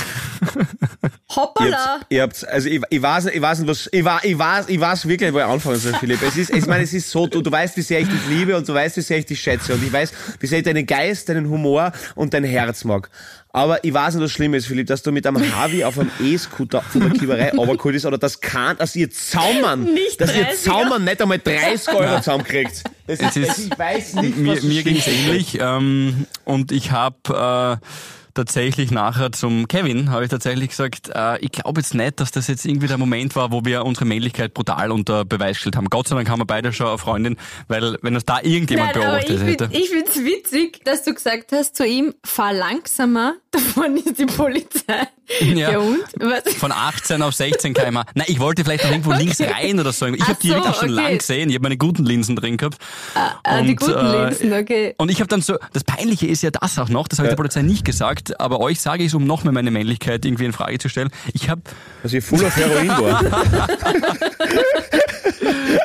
[0.01, 1.77] Ihr Hoppala!
[1.99, 4.37] habt, ihr habt, also ich, ich weiß, nicht- ich weiß nicht, was, ich weiß, ich
[4.37, 6.21] weiß, ich weiß wirklich, wo ich anfangen soll, Philipp.
[6.23, 8.57] Es ist, ich meine, es ist so, du, du weißt, wie sehr ich dich liebe
[8.57, 10.85] und du weißt, wie sehr ich dich schätze und ich weiß, wie sehr ich deinen
[10.85, 13.09] Geist, deinen Humor und dein Herz mag.
[13.53, 16.11] Aber ich weiß nicht, was schlimm ist, Philipp, dass du mit einem Harvey auf einem
[16.21, 20.47] E-Scooter von der Kieberei runtergeholt ist oder das kann, dass ihr Zaumern, Nicht dass ihr
[20.47, 20.63] 30er.
[20.63, 22.83] Zaumern nicht einmal 30 Euro zusammenkriegt.
[23.07, 25.13] Das ist, Es ist- ich weiß nicht, mir, was mir schlimm ging's ist.
[25.13, 27.85] ähnlich ähm, und ich habe äh,
[28.33, 32.47] tatsächlich nachher zum Kevin habe ich tatsächlich gesagt, äh, ich glaube jetzt nicht, dass das
[32.47, 35.89] jetzt irgendwie der Moment war, wo wir unsere Männlichkeit brutal unter Beweis gestellt haben.
[35.89, 39.05] Gott sei Dank haben wir beide schon eine Freundin, weil wenn das da irgendjemand Nein,
[39.05, 39.65] aber ich beobachtet hätte.
[39.65, 44.17] finde ich find's witzig, dass du gesagt hast zu ihm, fahr langsamer, da vorne ist
[44.17, 45.07] die Polizei.
[45.41, 45.71] Ja.
[45.71, 45.99] Ja, und?
[46.19, 46.53] Was?
[46.55, 47.99] Von 18 auf 16 km.
[48.15, 50.05] Nein, ich wollte vielleicht noch irgendwo links rein oder so.
[50.07, 51.01] Ich habe die so, wirklich schon okay.
[51.01, 51.49] lang gesehen.
[51.49, 52.77] Ich habe meine guten Linsen drin gehabt.
[53.13, 54.95] Ah, die Und, guten äh, Linsen, okay.
[54.97, 57.31] Und ich habe dann so, das Peinliche ist ja das auch noch, das habe ich
[57.31, 60.45] der Polizei nicht gesagt, aber euch sage ich es, um noch mehr meine Männlichkeit irgendwie
[60.45, 61.09] in Frage zu stellen.
[61.33, 61.61] Ich habe
[62.03, 63.21] Dass ich full auf Heroin war.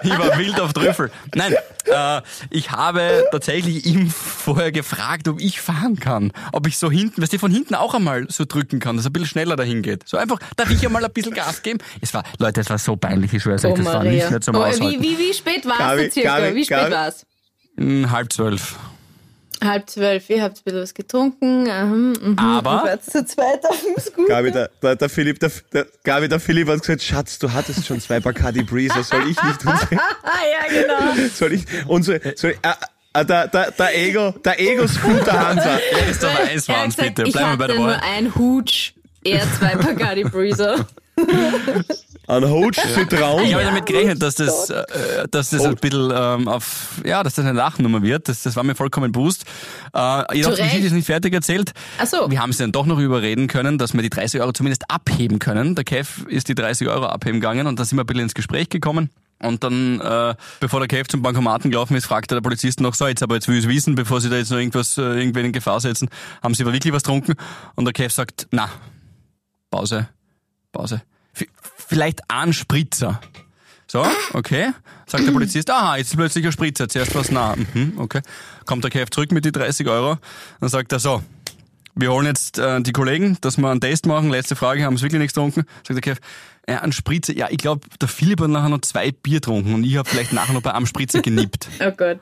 [0.02, 1.10] Ich war wild auf Trüffel.
[1.34, 1.54] Nein,
[1.86, 6.32] äh, ich habe tatsächlich ihm vorher gefragt, ob ich fahren kann.
[6.52, 9.10] Ob ich so hinten, weißt du, von hinten auch einmal so drücken kann, dass er
[9.10, 10.08] ein bisschen schneller dahin geht.
[10.08, 11.78] So einfach, darf ich einmal ein bisschen Gas geben?
[12.00, 14.10] Es war, Leute, es war so peinlich, ich schwör's euch, Oh, das war Maria.
[14.12, 15.02] nicht, nicht zum oh, Aushalten.
[15.02, 16.38] wie, wie, wie spät Gabi, du circa?
[16.40, 16.92] Gabi, wie spät Gabi.
[16.92, 17.26] war's?
[17.76, 18.76] Hm, halb zwölf.
[19.64, 21.66] Halb zwölf, ihr habt ein bisschen was getrunken.
[21.66, 22.38] Ähm, mhm.
[22.38, 24.28] Aber- zu zweit auf dem Scooter.
[24.28, 27.86] Gabi, der, der, der Philipp, der, der, Gabi, der Philipp hat gesagt, Schatz, du hattest
[27.86, 31.28] schon zwei Bacardi Breezer, soll ich nicht unsere, Ah, ja, genau.
[31.34, 32.74] soll ich, unsere, soll ich, äh,
[33.24, 35.78] der, der, der Ego, der Ego-Scooter Hansa.
[35.92, 37.28] Er ist Franz, gesagt, bitte.
[37.28, 38.00] ich Bleiben wir bei hatte der nur Wahl.
[38.16, 38.92] ein Hutsch,
[39.24, 40.86] er zwei Bacardi Breezer.
[42.28, 43.44] Ein Hoach Zitraun.
[43.44, 44.82] Ich habe damit gerechnet, dass das, äh,
[45.30, 48.28] dass das ein bisschen ähm, auf, ja, dass das eine Lachnummer wird.
[48.28, 49.44] Das, das war mir vollkommen bewusst.
[49.94, 50.62] Äh, jedoch die.
[50.62, 51.72] Geschichte ist nicht fertig erzählt.
[51.98, 52.28] Ach so.
[52.28, 55.38] Wir haben sie dann doch noch überreden können, dass wir die 30 Euro zumindest abheben
[55.38, 55.76] können.
[55.76, 58.34] Der Kev ist die 30 Euro abheben gegangen und da sind wir ein bisschen ins
[58.34, 59.10] Gespräch gekommen.
[59.38, 63.06] Und dann, äh, bevor der Kev zum Bankomaten gelaufen ist, fragte der Polizist noch so,
[63.06, 65.52] jetzt aber jetzt will ich wissen, bevor sie da jetzt noch irgendwas, äh, irgendwen in
[65.52, 66.08] Gefahr setzen,
[66.42, 67.34] haben sie aber wirklich was getrunken?
[67.74, 68.70] Und der Kev sagt, na,
[69.70, 70.08] Pause,
[70.72, 71.02] Pause.
[71.34, 71.44] V
[71.88, 73.20] vielleicht ein Spritzer.
[73.86, 74.72] So, okay.
[75.06, 77.54] Sagt der Polizist, aha, jetzt plötzlich ein Spritzer, zuerst was nah.
[77.54, 78.22] Mhm, okay.
[78.64, 80.18] Kommt der Kev zurück mit die 30 Euro.
[80.60, 81.22] Dann sagt er so,
[81.94, 84.30] wir holen jetzt äh, die Kollegen, dass wir einen Test machen.
[84.30, 85.64] Letzte Frage, haben sie wirklich nichts getrunken?
[85.86, 86.20] Sagt der Kev,
[86.68, 87.32] ja, ein Spritzer.
[87.32, 90.32] Ja, ich glaube, der Philipp hat nachher noch zwei Bier getrunken und ich habe vielleicht
[90.32, 91.68] nachher noch bei einem Spritzer genippt.
[91.78, 92.18] Oh Gott.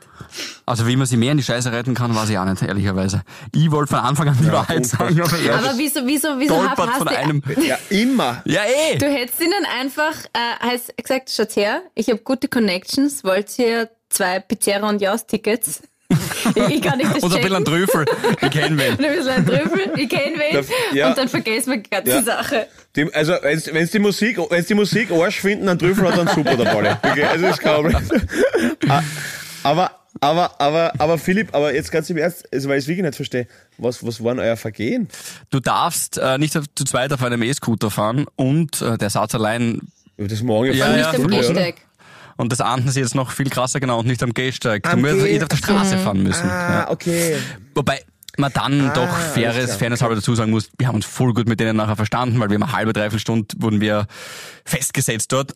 [0.67, 3.23] Also wie man sie mehr in die Scheiße retten kann, weiß ich auch nicht, ehrlicherweise.
[3.55, 6.77] Ich wollte von Anfang an die Wahrheit sagen, aber er Aber wieso, wieso, wieso hast,
[6.77, 7.43] von du, einem...
[7.67, 8.43] Ja, immer.
[8.45, 8.99] Ja, eh!
[8.99, 13.89] du hättest ihnen einfach äh, heißt, gesagt, schaut her, ich habe gute Connections, wollt ihr
[14.11, 15.83] zwei Pizzeria und Jaus-Tickets?
[16.55, 17.65] Ich, ich kann nicht das Und ein bisschen ein.
[17.65, 18.05] Trüffel.
[18.41, 18.95] Ich kenn wen.
[18.95, 20.65] Und ein bisschen ein Trüffel, ich kenne wen.
[20.97, 21.09] Ja.
[21.09, 22.23] Und dann vergessen wir die ganze Ja.
[22.23, 22.67] Sache.
[22.97, 26.57] Die, also, wenn die Musik, wenn's die Musik Arsch finden, dann Trüffel hat dann super
[26.57, 26.99] der Balle.
[27.03, 27.97] Okay, also ist kein Problem.
[28.89, 29.03] Ah,
[29.63, 33.05] aber, aber, aber, aber Philipp, aber jetzt ganz im Ernst, also, weil ich es wirklich
[33.05, 33.47] nicht verstehe,
[33.79, 35.09] was, was waren euer Vergehen?
[35.51, 39.35] Du darfst äh, nicht auf- zu zweit auf einem E-Scooter fahren und äh, der Satz
[39.35, 39.81] allein
[40.17, 41.29] Das morgen Ja, ja, nicht am?
[41.29, 41.77] Gehsteig.
[42.37, 44.87] Und das ahnten sie jetzt noch viel krasser genau und nicht am Gehsteig.
[44.91, 46.49] Am du musst Geh- eh auf der Straße fahren müssen.
[46.49, 46.91] Ah, Ja.
[46.91, 47.37] okay.
[47.75, 48.03] Wobei
[48.37, 51.49] man dann doch alles faires, fairness halber dazu sagen muss, wir haben uns voll gut
[51.49, 54.07] mit denen nachher verstanden, weil wir haben eine halbe, dreiviertel Stunde wurden wir
[54.65, 55.55] festgesetzt dort.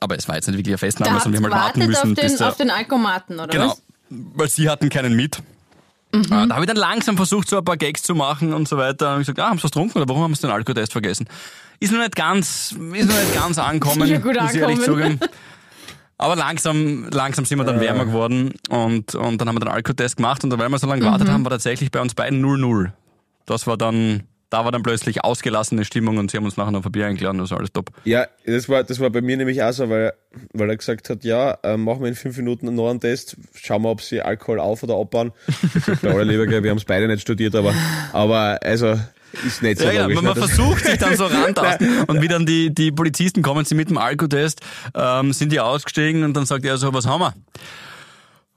[0.00, 2.14] Aber es war jetzt nicht wirklich eine Festnahme, sondern wir haben halt warten auf müssen,
[2.14, 3.82] bis den, der, auf den Alkomaten, oder Genau, was?
[4.08, 5.42] weil sie hatten keinen mit.
[6.12, 6.22] Mhm.
[6.24, 8.76] Äh, Da habe ich dann langsam versucht, so ein paar Gags zu machen und so
[8.76, 9.14] weiter.
[9.14, 11.26] Und ich gesagt, ah, haben sie was getrunken oder warum haben sie den Alkotest vergessen?
[11.80, 15.18] Ist noch nicht ganz, ist noch nicht ganz ankommen, Sicher gut muss ich ehrlich ankommen.
[15.18, 15.20] zugeben.
[16.18, 20.16] Aber langsam, langsam sind wir dann wärmer geworden und, und dann haben wir den Alkotest
[20.16, 21.32] gemacht und weil wir so lange gewartet Mhm.
[21.32, 22.92] haben, war tatsächlich bei uns beiden 0-0.
[23.46, 26.84] Das war dann, da war dann plötzlich ausgelassene Stimmung und sie haben uns nachher noch
[26.86, 27.90] ein Bier eingeladen, das war alles top.
[28.04, 30.12] Ja, das war, das war bei mir nämlich auch so, weil,
[30.52, 33.82] weil er gesagt hat, ja, äh, machen wir in fünf Minuten noch einen Test, schauen
[33.82, 35.32] wir, ob sie Alkohol auf- oder abbauen.
[35.74, 37.74] Ich sag, ja, lieber, gell, wir haben es beide nicht studiert, aber,
[38.12, 38.96] aber, also,
[39.44, 40.02] ist nicht so Ja, genau.
[40.04, 40.16] logisch.
[40.16, 40.46] Man, man ne?
[40.46, 43.98] Versucht sich dann so rantasten und wie dann die, die Polizisten kommen, sie mit dem
[43.98, 44.60] Alkotest,
[44.94, 47.34] ähm, sind die ausgestiegen und dann sagt er so, was haben wir?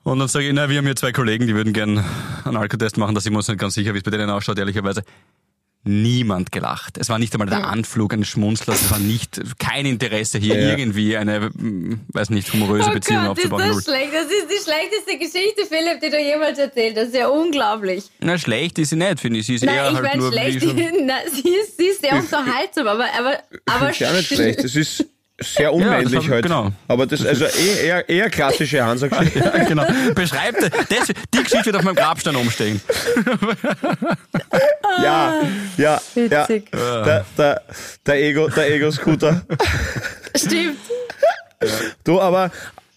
[0.03, 2.03] Und dann sage ich, na, wir haben hier zwei Kollegen, die würden gern
[2.45, 4.57] einen Alkotest machen, da sind wir uns nicht ganz sicher, wie es bei denen ausschaut,
[4.57, 5.03] ehrlicherweise.
[5.83, 6.97] Niemand gelacht.
[6.97, 10.69] Es war nicht einmal der Anflug eines Schmunzlers, es war nicht, kein Interesse hier Ja.
[10.77, 13.59] irgendwie eine, mm, weiß nicht, humoröse Oh Beziehung Gott, ist aufzubauen.
[13.61, 13.95] das Null.
[13.95, 14.13] schlecht.
[14.13, 17.03] Das ist die schlechteste Geschichte, Philipp, die du jemals erzählt hast.
[17.03, 18.03] Das ist ja unglaublich.
[18.19, 19.45] Na, schlecht ist sie nicht, finde ich.
[19.45, 20.65] Sie ist eher Nein, ich halt meine nur schlecht.
[21.05, 24.59] Nein, sie, ist, sie ist sehr unterhaltsam, aber, aber, aber Ist ja nicht schlecht.
[24.63, 25.05] Das ist
[25.39, 26.43] sehr unmännlich das hab- halt.
[26.43, 26.71] genau.
[26.87, 29.39] Aber das, also eh, eher, eher klassische Hansa-Geschichte.
[29.57, 29.85] Ja, genau.
[30.15, 32.81] Beschreibt das, die Geschichte wird auf meinem Grabstein umstehen.
[35.03, 35.41] Ja,
[35.77, 36.41] ja, ja.
[36.47, 36.71] Witzig.
[36.71, 37.61] Der, der,
[38.05, 39.43] der Ego, der Ego-Scooter.
[40.35, 40.77] Stimmt.
[42.03, 42.49] Du, aber,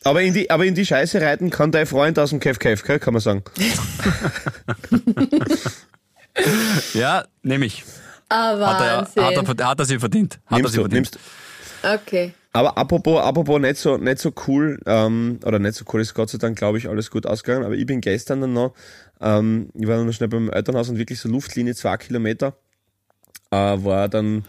[0.05, 2.83] aber in die, aber in die Scheiße reiten kann dein Freund aus dem Kev Kev,
[2.87, 3.43] gell, kann man sagen.
[6.95, 7.85] Ja, nehme ich.
[8.29, 9.25] Ah, Hat er, Wahnsinn.
[9.49, 10.39] hat, er, hat er sie verdient.
[10.47, 11.11] Hat Nimmst er sie du, verdient.
[11.13, 11.19] nimmst
[11.83, 12.33] okay.
[12.53, 16.31] Aber apropos, apropos nicht so, nicht so cool, ähm, oder nicht so cool ist Gott
[16.31, 17.65] sei Dank, glaube ich, alles gut ausgegangen.
[17.65, 18.75] Aber ich bin gestern dann noch,
[19.21, 22.55] ähm, ich war dann noch schnell beim Elternhaus und wirklich so Luftlinie zwei Kilometer,
[23.51, 24.45] äh, war dann,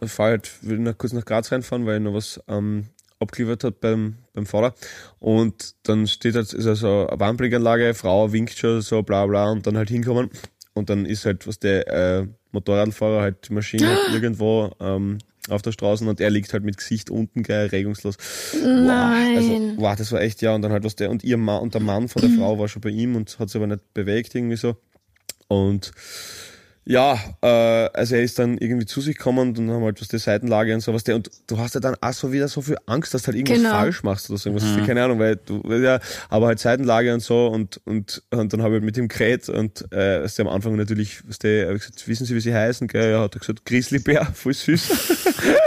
[0.00, 2.86] ich fahr halt, will noch kurz nach Graz reinfahren, weil ich noch was ähm,
[3.18, 4.74] abgeliefert hat beim, beim Vater.
[5.18, 9.66] Und dann steht halt, ist also eine Warnblinkanlage, Frau winkt schon so bla bla und
[9.66, 10.30] dann halt hinkommen.
[10.74, 15.72] Und dann ist halt, was der äh, Motorradfahrer halt die Maschine irgendwo ähm, auf der
[15.72, 18.16] Straße und er liegt halt mit Gesicht unten, gell, regungslos.
[18.62, 18.86] Nein.
[18.86, 21.62] Wow, also, wow, das war echt, ja, und dann halt was der, und ihr Mann,
[21.62, 23.94] und der Mann von der Frau war schon bei ihm und hat sich aber nicht
[23.94, 24.76] bewegt irgendwie so.
[25.48, 25.92] Und
[26.86, 30.00] ja, äh, also er ist dann irgendwie zu sich gekommen und dann haben wir halt
[30.00, 31.04] was die Seitenlage und sowas.
[31.04, 33.58] Und du hast ja dann auch so wieder so viel Angst, dass du halt irgendwas
[33.58, 33.70] Genau.
[33.70, 34.86] falsch machst oder so irgendwas.
[34.86, 38.74] Keine Ahnung, weil du, ja, aber halt Seitenlage und so und, und, und dann habe
[38.74, 42.24] ich halt mit ihm geredet und, äh, was am Anfang natürlich, was der, gesagt, wissen
[42.26, 42.88] Sie, wie sie heißen?
[42.88, 43.12] Gell?
[43.12, 44.90] Ja, hat er gesagt, Grizzlybär, voll süß.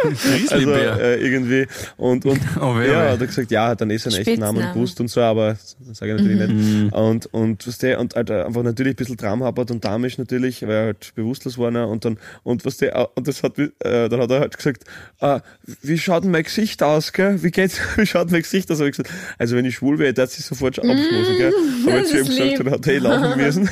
[0.03, 0.99] also, Grizzlybär.
[0.99, 1.67] äh, irgendwie.
[1.97, 3.09] Und, und, Oh, weh, ja, weh.
[3.11, 5.49] hat er gesagt, ja, dann eh seinen echten Namen gewusst und so, aber
[5.79, 6.83] das sage ich natürlich Mhm.
[6.85, 6.93] nicht.
[6.93, 10.71] Und, und, was der, und halt einfach natürlich ein bisschen traumhabert und damisch natürlich, weil
[10.71, 11.85] er bewusstlos war, ne?
[11.87, 13.69] und dann, und was der, und das hat, äh,
[14.09, 14.83] dann hat er halt gesagt,
[15.19, 15.41] ah,
[15.81, 17.43] wie schaut denn mein Gesicht aus, gell?
[17.43, 18.79] Wie geht's, wie schaut mein Gesicht aus?
[18.79, 21.53] Ich gesagt, also wenn ich schwul wäre, der hat sich sofort schon abschmusen, gell?
[21.87, 23.69] Aber ist gesagt, dann hat er eh lachen müssen.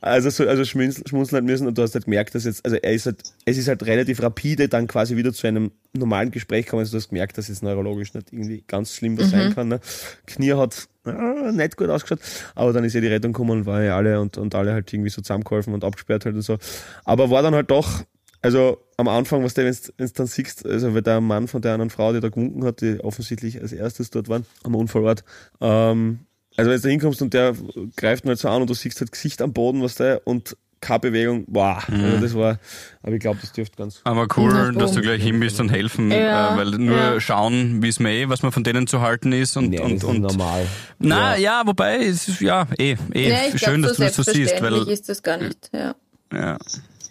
[0.00, 3.06] Also, so, also schmunzeln, müssen und du hast halt gemerkt, dass jetzt, also er ist
[3.06, 6.92] halt, es ist halt relativ rapide dann quasi wieder zu einem normalen Gespräch gekommen, also
[6.92, 9.68] du hast gemerkt, dass es neurologisch nicht irgendwie ganz schlimm was sein kann.
[9.68, 9.80] Ne?
[10.26, 12.20] Knie hat äh, nicht gut ausgeschaut,
[12.54, 14.92] aber dann ist ja die Rettung gekommen und waren ja alle und, und alle halt
[14.92, 16.58] irgendwie so zusammengeholfen und abgesperrt halt und so.
[17.04, 18.04] Aber war dann halt doch,
[18.40, 19.74] also am Anfang, was du, wenn
[20.06, 22.80] du dann siehst, also weil der Mann von der anderen Frau, die da gewunken hat,
[22.80, 25.24] die offensichtlich als erstes dort waren, am Unfallort,
[25.60, 26.20] ähm,
[26.56, 27.54] also wenn du da hinkommst und der
[27.96, 30.56] greift ihn halt so an und du siehst halt Gesicht am Boden, was der und
[30.80, 32.58] keine Bewegung, wow, also das war,
[33.02, 34.00] aber ich glaube, das dürfte ganz.
[34.04, 37.20] Aber cool, dass du gleich hin bist und helfen, Ja, äh, weil nur ja.
[37.20, 39.94] schauen, wie es mir eh, was man von denen zu halten ist und, Nee, und,
[39.94, 40.66] das ist und normal.
[40.98, 41.62] Na ja.
[41.64, 44.34] wobei, es ist ja eh, eh Ja, ich schön, glaub, dass du das so siehst,
[44.34, 45.70] selbstverständlich weil ist das gar nicht.
[45.72, 45.94] Ja.
[46.32, 46.58] ja.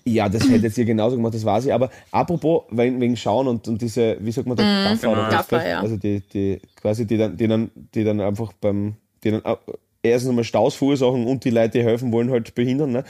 [0.08, 1.74] Ja, das hätte jetzt ihr genauso gemacht, das weiß ich.
[1.74, 5.34] Aber apropos, wegen, wegen Schauen und, und diese, wie sagt man da, Gaffer oder was?
[5.34, 5.68] Gaffer, das?
[5.68, 5.82] ja.
[5.82, 9.56] Also die, die, quasi, die dann, die dann, die dann einfach beim, die dann äh,
[10.10, 12.92] erstens einmal Staus verursachen und die Leute, die helfen wollen, halt behindern.
[12.92, 13.04] Ne?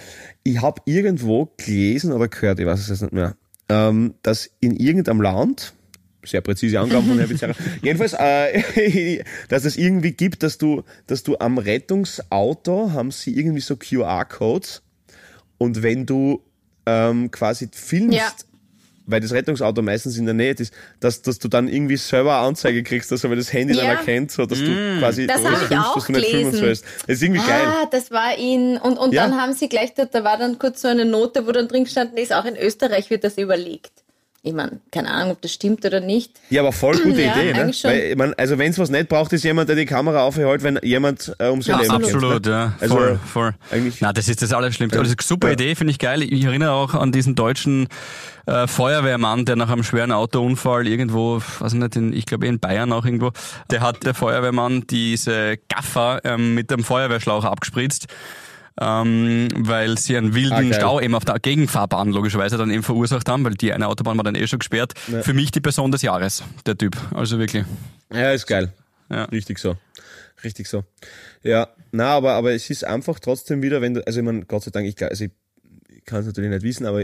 [0.44, 3.36] Ich habe irgendwo gelesen oder gehört, ich weiß es jetzt nicht mehr,
[3.70, 5.74] ähm, dass in irgendeinem Land,
[6.24, 7.54] sehr präzise Angaben von Herrn Pizarro.
[7.82, 13.62] Jedenfalls, äh, dass es irgendwie gibt, dass du, dass du am Rettungsauto haben sie irgendwie
[13.62, 14.82] so QR-Codes
[15.58, 16.42] und wenn du
[16.86, 18.32] ähm, quasi filmst, Ja.
[19.08, 22.48] Weil das Rettungsauto meistens in der Nähe ist, dass, dass du dann irgendwie selber eine
[22.50, 23.92] Anzeige kriegst, dass aber das Handy dann Ja.
[23.94, 26.86] erkennt, so dass du quasi Das filmst, auch dass du nicht filmen sollst.
[27.08, 27.66] Das ist irgendwie geil.
[27.68, 29.24] Ah, das war in, und, und Ja.
[29.28, 31.86] dann haben sie gleich, da, da war dann kurz so eine Note, wo dann drin
[31.86, 33.92] gestanden ist, auch in Österreich wird das überlegt.
[34.48, 36.32] Ich meine, keine Ahnung, ob das stimmt oder nicht.
[36.50, 37.72] Ja, aber voll gute Ja, Idee, ne?
[37.84, 40.80] Weil, man, also wenn es was nicht braucht, ist jemand, der die Kamera aufhält, wenn
[40.84, 42.16] jemand äh, um sein Ja, Leben kämpft.
[42.16, 42.52] Absolut, ne?
[42.52, 42.74] ja.
[42.80, 43.54] Also, Voll, voll.
[43.72, 44.98] eigentlich- Na, das ist das Allerschlimmste.
[45.00, 45.54] Also, super Ja.
[45.54, 46.24] Idee, finde ich geil.
[46.24, 47.88] Ich erinnere auch an diesen deutschen
[48.46, 52.60] äh, Feuerwehrmann, der nach einem schweren Autounfall irgendwo, weiß ich nicht, in, ich glaube in
[52.60, 53.32] Bayern auch irgendwo,
[53.70, 58.08] der hat der Feuerwehrmann diese Gaffer ähm, mit dem Feuerwehrschlauch abgespritzt.
[58.80, 60.74] Ähm, weil sie einen wilden Ah.
[60.76, 64.24] Stau eben auf der Gegenfahrbahn logischerweise dann eben verursacht haben, weil die eine Autobahn war
[64.24, 64.94] dann eh schon gesperrt.
[64.98, 66.96] Für mich die Person des Jahres, der Typ.
[67.16, 67.66] Also wirklich.
[68.14, 68.72] Ja, ist geil.
[69.10, 69.24] Ja.
[69.26, 69.76] Richtig so.
[70.44, 70.84] Richtig so.
[71.42, 74.64] Ja, na, aber, aber es ist einfach trotzdem wieder, wenn du, also ich meine, Gott
[74.64, 75.32] sei Dank, ich, also ich,
[75.90, 77.04] ich kann es natürlich nicht wissen, aber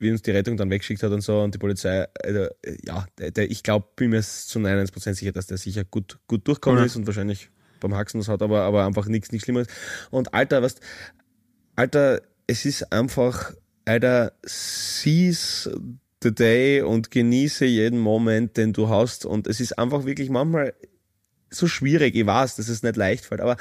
[0.00, 2.48] wie uns die Rettung dann weggeschickt hat und so und die Polizei, also,
[2.82, 6.48] ja, der, der, ich glaube, bin mir zu 99% sicher, dass der sicher gut, gut
[6.48, 6.86] durchgekommen Ja.
[6.86, 7.48] ist und wahrscheinlich
[7.84, 9.68] beim Haxen das hat, aber, aber einfach nichts, nichts Schlimmeres.
[10.10, 10.76] Und Alter, was,
[11.76, 13.52] Alter, es ist einfach,
[13.84, 15.78] Alter, seize
[16.22, 19.26] the day und genieße jeden Moment, den du hast.
[19.26, 20.74] Und es ist einfach wirklich manchmal
[21.50, 22.16] so schwierig.
[22.16, 23.56] Ich weiß, dass es nicht leicht fällt, aber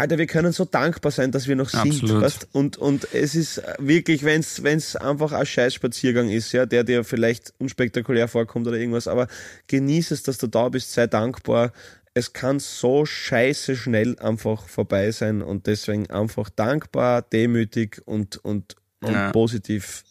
[0.00, 2.08] Alter, wir können so dankbar sein, dass wir noch sind.
[2.08, 2.48] Weißt?
[2.52, 7.52] Und, und es ist wirklich, wenn es einfach ein Scheißspaziergang ist, ja, der dir vielleicht
[7.58, 9.26] unspektakulär vorkommt oder irgendwas, aber
[9.66, 11.72] genieß es, dass du da bist, sei dankbar.
[12.14, 18.76] Es kann so scheiße schnell einfach vorbei sein und deswegen einfach dankbar, demütig und, und,
[19.00, 19.30] und Ja.
[19.32, 20.04] positiv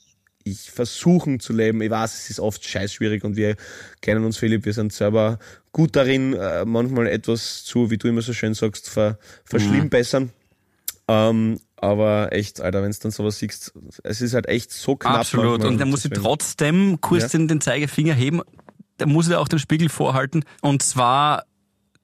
[0.45, 1.81] ich versuchen zu leben.
[1.81, 3.55] Ich weiß, es ist oft scheiß schwierig und wir
[4.01, 5.37] kennen uns, Philipp, wir sind selber
[5.73, 10.31] gut darin, äh, manchmal etwas zu, wie du immer so schön sagst, ver, verschlimmbessern.
[11.07, 15.19] Ähm, aber echt, Alter, wenn du dann sowas siehst, es ist halt echt so knapp.
[15.19, 15.45] Absolut.
[15.59, 15.71] manchmal.
[15.71, 17.29] Und der muss Deswegen- trotzdem kurz Ja.
[17.39, 18.41] den, den Zeigefinger heben.
[18.99, 20.43] Der muss dir auch den Spiegel vorhalten.
[20.61, 21.45] Und zwar,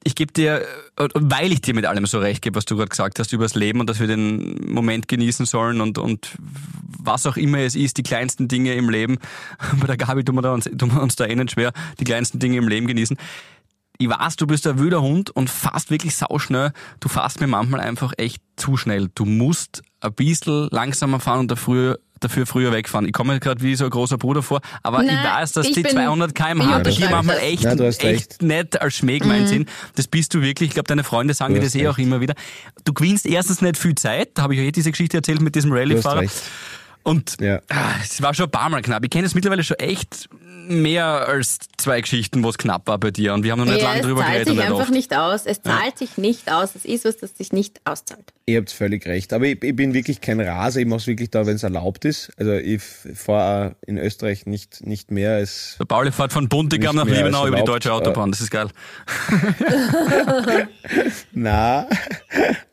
[0.06, 0.64] ich gebe dir,
[0.96, 3.56] weil ich dir mit allem so recht gebe, was du gerade gesagt hast über das
[3.56, 7.98] Leben und dass wir den Moment genießen sollen und, und was auch immer es ist,
[7.98, 9.18] die kleinsten Dinge im Leben.
[9.80, 12.04] Bei der Gabi tun wir, da uns, tun wir uns da eh nicht schwer, die
[12.04, 13.16] kleinsten Dinge im Leben genießen.
[13.98, 16.72] Ich weiß, du bist ein wüder Hund und fährst wirklich sauschnell.
[17.00, 19.10] Du fährst mir manchmal einfach echt zu schnell.
[19.12, 23.06] Du musst ein bisschen langsamer fahren und dafür, dafür früher wegfahren.
[23.06, 25.66] Ich komme mir gerade wie so ein großer Bruder vor, aber Nein, ich weiß, dass
[25.66, 27.44] ich die bin- 200 ich km/h unterschreibe manchmal das.
[27.44, 28.42] echt, hast echt recht.
[28.42, 29.68] nicht als Schmäh gemeint sind.
[29.94, 30.68] Das bist du wirklich.
[30.70, 32.06] Ich glaube, deine Freunde sagen Du dir das eh auch recht.
[32.06, 32.34] immer wieder.
[32.84, 34.30] Du gewinnst erstens nicht viel Zeit.
[34.34, 36.24] Da habe ich ja eh diese Geschichte erzählt mit diesem Du hast Rallye-Fahrer.
[37.06, 37.60] Und Ja.
[37.68, 39.04] ah, es war schon ein paar Mal knapp.
[39.04, 40.28] Ich kenne es mittlerweile schon echt
[40.68, 43.32] mehr als zwei Geschichten, wo es knapp war bei dir.
[43.34, 44.48] Und wir haben noch nicht Ja, lange es drüber zahlt geredet.
[44.48, 44.90] sich und nicht einfach oft.
[44.90, 45.46] nicht aus.
[45.46, 46.74] Es zahlt sich nicht aus.
[46.74, 48.32] Es ist was, das sich nicht auszahlt.
[48.46, 49.32] Ihr habt völlig recht.
[49.32, 50.80] Aber ich, ich bin wirklich kein Raser.
[50.80, 52.32] Ich mache es wirklich da, wenn es erlaubt ist.
[52.36, 57.06] Also ich fahre in Österreich nicht, nicht mehr als Der Pauli fährt von Buntigam nach
[57.06, 58.32] Liebenau über die deutsche Autobahn.
[58.32, 58.68] Das ist geil.
[61.32, 61.86] Na,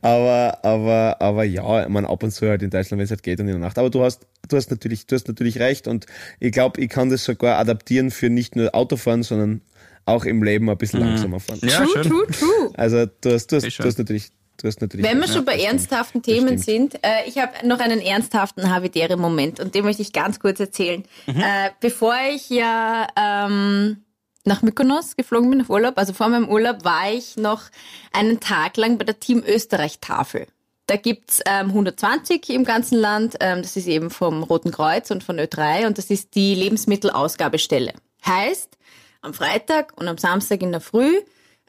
[0.01, 3.39] aber, aber, aber ja, man ab und zu halt in Deutschland, wenn es halt geht
[3.39, 3.77] und in der Nacht.
[3.77, 6.05] Aber du hast, du hast natürlich, du hast natürlich recht und
[6.39, 9.61] ich glaube, ich kann das sogar adaptieren für nicht nur Autofahren, sondern
[10.05, 11.59] auch im Leben ein bisschen langsamer fahren.
[11.63, 12.03] Ja, true, schön.
[12.03, 12.71] true, true.
[12.75, 15.05] Also du hast, du hast, du hast natürlich, du hast natürlich.
[15.05, 16.25] Wenn wir schon bei Ja, ernsthaften stimmt.
[16.25, 20.59] Themen sind, äh, ich habe noch einen ernsthaften Havidere-Moment und den möchte ich ganz kurz
[20.59, 21.03] erzählen.
[21.27, 24.03] Äh, bevor ich ja ähm,
[24.45, 27.63] nach Mykonos geflogen bin auf Urlaub, also vor meinem Urlaub, war ich noch
[28.11, 30.47] einen Tag lang bei der Team Österreich-Tafel.
[30.85, 33.35] Da gibt's ähm, 120 im ganzen Land.
[33.39, 37.93] Ähm, das ist eben vom Roten Kreuz und von Ö3 und das ist die Lebensmittelausgabestelle.
[38.25, 38.77] Heißt,
[39.21, 41.21] am Freitag und am Samstag in der Früh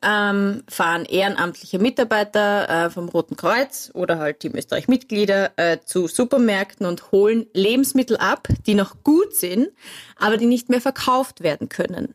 [0.03, 6.85] ähm, fahren ehrenamtliche Mitarbeiter äh, vom Roten Kreuz oder halt Team Österreich-Mitglieder äh, zu Supermärkten
[6.85, 9.69] und holen Lebensmittel ab, die noch gut sind,
[10.17, 12.15] aber die nicht mehr verkauft werden können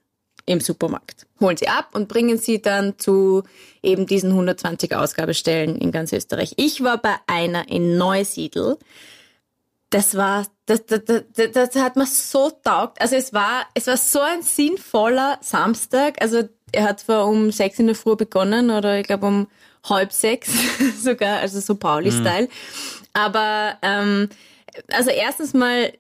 [0.49, 1.27] im Supermarkt.
[1.39, 3.43] Holen sie ab und bringen sie dann zu
[3.83, 6.53] eben diesen 120 Ausgabestellen in ganz Österreich.
[6.57, 8.77] Ich war bei einer in Neusiedl.
[9.91, 12.99] Das war, das, das, das, das hat mir so taugt.
[12.99, 16.19] Also es war, es war so ein sinnvoller Samstag.
[16.19, 19.47] Also er hat zwar um sechs in der Früh begonnen oder ich glaube um
[19.87, 20.51] halb sechs
[21.03, 22.49] sogar, also so Pauli-Style.
[23.13, 24.29] Aber ähm,
[24.91, 25.93] also erstens mal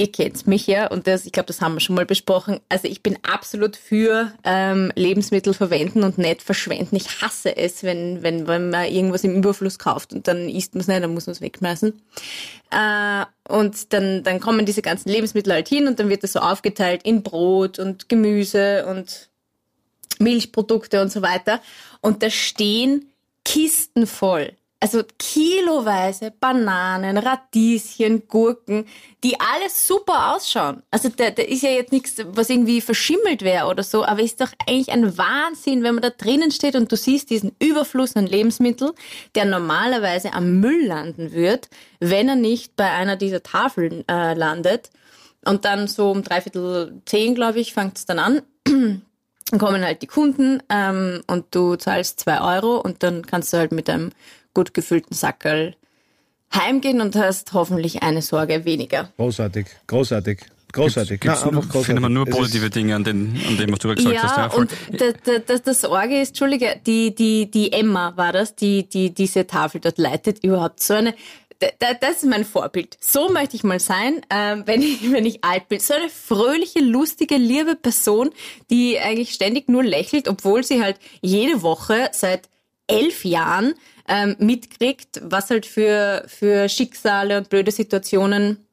[0.00, 2.58] ihr kennt mich ja und das, ich glaube, das haben wir schon mal besprochen.
[2.70, 6.96] Also ich bin absolut für ähm, Lebensmittel verwenden und nicht verschwenden.
[6.96, 10.80] Ich hasse es, wenn, wenn, wenn man irgendwas im Überfluss kauft und dann isst man
[10.80, 12.00] es nicht, dann muss man es wegschmeißen.
[12.70, 16.40] Äh, und dann, dann kommen diese ganzen Lebensmittel halt hin und dann wird das so
[16.40, 19.28] aufgeteilt in Brot und Gemüse und
[20.18, 21.60] Milchprodukte und so weiter.
[22.00, 23.10] Und da stehen
[23.44, 24.52] Kisten voll.
[24.82, 28.86] Also kiloweise Bananen, Radieschen, Gurken,
[29.22, 30.82] die alles super ausschauen.
[30.90, 34.40] Also da, da ist ja jetzt nichts, was irgendwie verschimmelt wäre oder so, aber ist
[34.40, 38.26] doch eigentlich ein Wahnsinn, wenn man da drinnen steht und du siehst diesen Überfluss an
[38.26, 38.92] Lebensmitteln,
[39.34, 44.88] der normalerweise am Müll landen wird, wenn er nicht bei einer dieser Tafeln äh, landet.
[45.44, 48.42] Und dann so um dreiviertel zehn, glaube ich, fängt es dann an.
[49.50, 53.56] Dann kommen halt die Kunden ähm, und du zahlst zwei Euro und dann kannst du
[53.56, 54.12] halt mit einem
[54.54, 55.74] gut gefüllten Sackerl
[56.54, 59.12] heimgehen und hast hoffentlich eine Sorge weniger.
[59.16, 60.40] Großartig, großartig,
[60.72, 61.20] großartig.
[61.20, 61.84] Gibt's nur, großartig.
[61.86, 64.36] findet man nur positive Dinge an, den, an dem, was du gesagt hast.
[64.36, 64.62] ja, Ja, voll.
[64.62, 69.14] und das, das, das Sorge ist, Entschuldige, die, die, die Emma war das, die, die
[69.14, 71.14] diese Tafel dort leitet, überhaupt so eine,
[71.60, 72.96] da- da- das ist mein Vorbild.
[73.00, 75.78] So möchte ich mal sein, ähm, wenn, ich, wenn ich alt bin.
[75.78, 78.30] So eine fröhliche, lustige, liebe Person,
[78.70, 82.48] die eigentlich ständig nur lächelt, obwohl sie halt jede Woche seit
[82.88, 83.74] elf Jahren
[84.10, 88.66] ähm, mitkriegt, was halt für, für Schicksale und blöde Situationen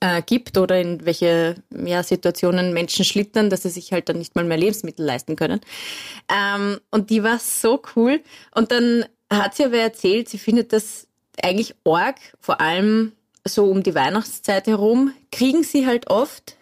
[0.00, 4.34] äh, gibt oder in welche ja, Situationen Menschen schlittern, dass sie sich halt dann nicht
[4.34, 5.60] mal mehr Lebensmittel leisten können.
[6.28, 8.20] Ähm, und die war so cool.
[8.54, 11.06] Und dann hat sie aber erzählt, sie findet das
[11.40, 13.12] eigentlich arg, vor allem
[13.44, 16.56] so um die Weihnachtszeit herum, kriegen sie halt oft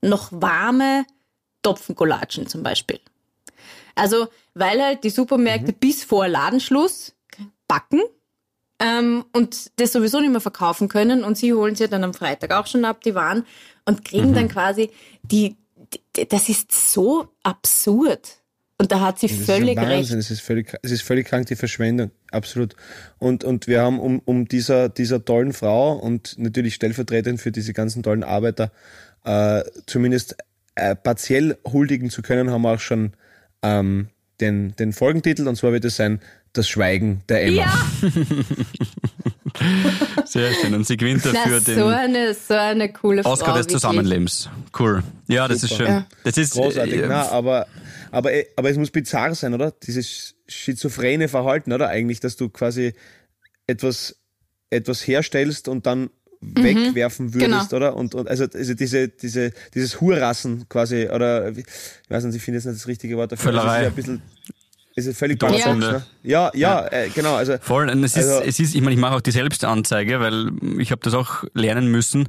[0.00, 1.06] noch warme
[1.62, 3.00] Topfencollagen zum Beispiel.
[3.96, 7.14] Also, weil halt die Supermärkte bis vor Ladenschluss
[7.68, 8.00] backen
[8.80, 12.52] ähm, und das sowieso nicht mehr verkaufen können und sie holen sie dann am Freitag
[12.52, 13.44] auch schon ab, die Waren,
[13.84, 14.90] und kriegen dann quasi
[15.22, 15.56] die,
[16.14, 18.36] die, das ist so absurd.
[18.80, 19.88] Und da hat sie Das ist völlig recht.
[19.88, 22.76] Wahnsinn, es ist völlig, es ist völlig krank, die Verschwendung, absolut.
[23.18, 27.72] Und, und wir haben um, um dieser, dieser tollen Frau und natürlich stellvertretend für diese
[27.72, 28.70] ganzen tollen Arbeiter
[29.24, 30.36] äh, zumindest
[30.76, 33.14] äh, partiell huldigen zu können, haben wir auch schon
[33.62, 36.20] ähm, den, den Folgentitel und zwar wird es sein
[36.58, 37.56] Das Schweigen der Emma.
[37.56, 37.72] Ja,
[40.26, 40.74] Sehr schön.
[40.74, 43.58] Und sie gewinnt na, dafür so, den eine, so eine coole Oscar Frau.
[43.58, 43.80] des wirklich.
[43.80, 44.50] Zusammenlebens.
[44.76, 45.04] Cool.
[45.28, 45.86] Ja, das ist schön.
[45.86, 46.04] Ja.
[46.24, 47.68] Das ist Großartig, äh, na, aber,
[48.10, 49.70] aber, äh, aber es muss bizarr sein, oder?
[49.70, 51.90] Dieses schizophrene Verhalten, oder?
[51.90, 52.92] Eigentlich, dass du quasi
[53.68, 54.16] etwas,
[54.70, 57.94] etwas herstellst und dann wegwerfen würdest, oder?
[57.94, 61.66] Und, und also, also diese, diese, dieses Hurrassen quasi, oder ich
[62.08, 63.52] weiß nicht, ich finde jetzt nicht das richtige Wort dafür.
[63.52, 63.68] Völlerei.
[63.68, 64.22] Es ist ja ein bisschen,
[64.98, 66.02] es ist völlig paradox, ne?
[66.22, 67.88] Ja, ja, Äh, genau, also Voll.
[67.88, 70.90] Und es ist, Also- es ist, ich meine, ich mache auch die Selbstanzeige, weil ich
[70.90, 72.28] habe das auch lernen müssen,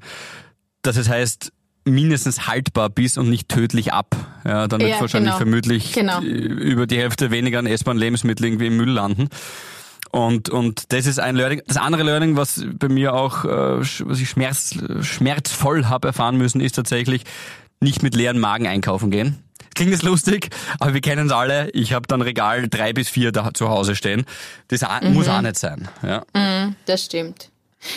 [0.81, 1.51] dass es heißt,
[1.85, 4.15] mindestens haltbar bis und nicht tödlich ab.
[4.45, 5.37] Ja, dann wird Ja, wahrscheinlich genau.
[5.37, 6.21] vermutlich Genau.
[6.21, 9.29] äh, über die Hälfte weniger an essbaren Lebensmitteln irgendwie im Müll landen.
[10.11, 11.61] Und, und das ist ein Learning.
[11.67, 16.61] Das andere Learning, was bei mir auch, äh, was ich schmerz, schmerzvoll habe erfahren müssen,
[16.61, 17.23] ist tatsächlich
[17.79, 19.37] nicht mit leeren Magen einkaufen gehen.
[19.79, 20.49] Klingt jetzt lustig,
[20.81, 21.69] aber wir kennen es alle.
[21.69, 24.25] Ich habe dann Regal drei bis vier da zu Hause stehen.
[24.67, 25.13] Das mhm.
[25.13, 25.87] muss auch nicht sein.
[26.03, 26.25] Ja.
[26.33, 27.49] Mhm, das stimmt.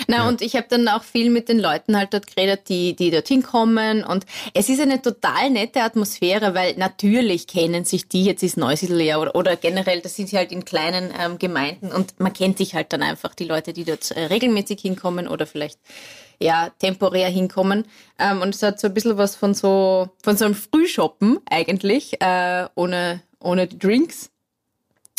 [0.07, 0.28] Na, ja.
[0.28, 3.43] und ich habe dann auch viel mit den Leuten halt dort geredet, die, die dorthin
[3.43, 4.05] kommen.
[4.05, 9.01] Und es ist eine total nette Atmosphäre, weil natürlich kennen sich die, jetzt ist Neusiedl
[9.01, 12.59] ja, oder, oder generell, das sind sie halt in kleinen ähm, Gemeinden und man kennt
[12.59, 15.80] sich halt dann einfach, die Leute, die dort äh, regelmäßig hinkommen oder vielleicht
[16.43, 17.84] ja, temporär hinkommen.
[18.18, 22.20] Ähm, und es hat so ein bisschen was von so, von so einem Frühshoppen eigentlich,
[22.20, 24.32] äh, ohne, ohne die Drinks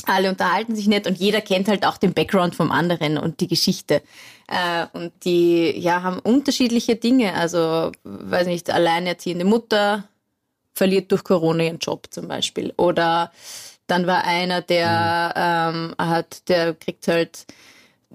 [0.06, 3.48] alle unterhalten sich nicht und jeder kennt halt auch den Background vom anderen und die
[3.48, 4.02] Geschichte.
[4.48, 7.34] Äh, und die ja haben unterschiedliche Dinge.
[7.34, 10.08] Also, weiß nicht, alleinerziehende Mutter
[10.74, 12.74] verliert durch Corona ihren Job zum Beispiel.
[12.78, 13.32] Oder
[13.88, 15.96] dann war einer, der mhm.
[16.00, 17.46] ähm, hat, der kriegt halt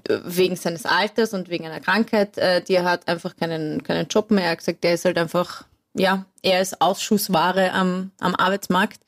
[0.07, 4.31] wegen seines Alters und wegen einer Krankheit, äh, die er hat, einfach keinen, keinen Job
[4.31, 4.45] mehr.
[4.45, 9.01] Er hat gesagt, der ist halt einfach, ja, er ist Ausschussware am, am Arbeitsmarkt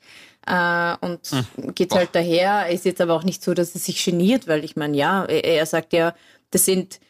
[0.46, 1.74] äh, und hm.
[1.74, 2.68] geht halt daher.
[2.68, 5.44] Ist jetzt aber auch nicht so, dass er sich geniert, weil ich meine, ja, er,
[5.44, 6.14] er sagt ja,
[6.50, 7.00] das sind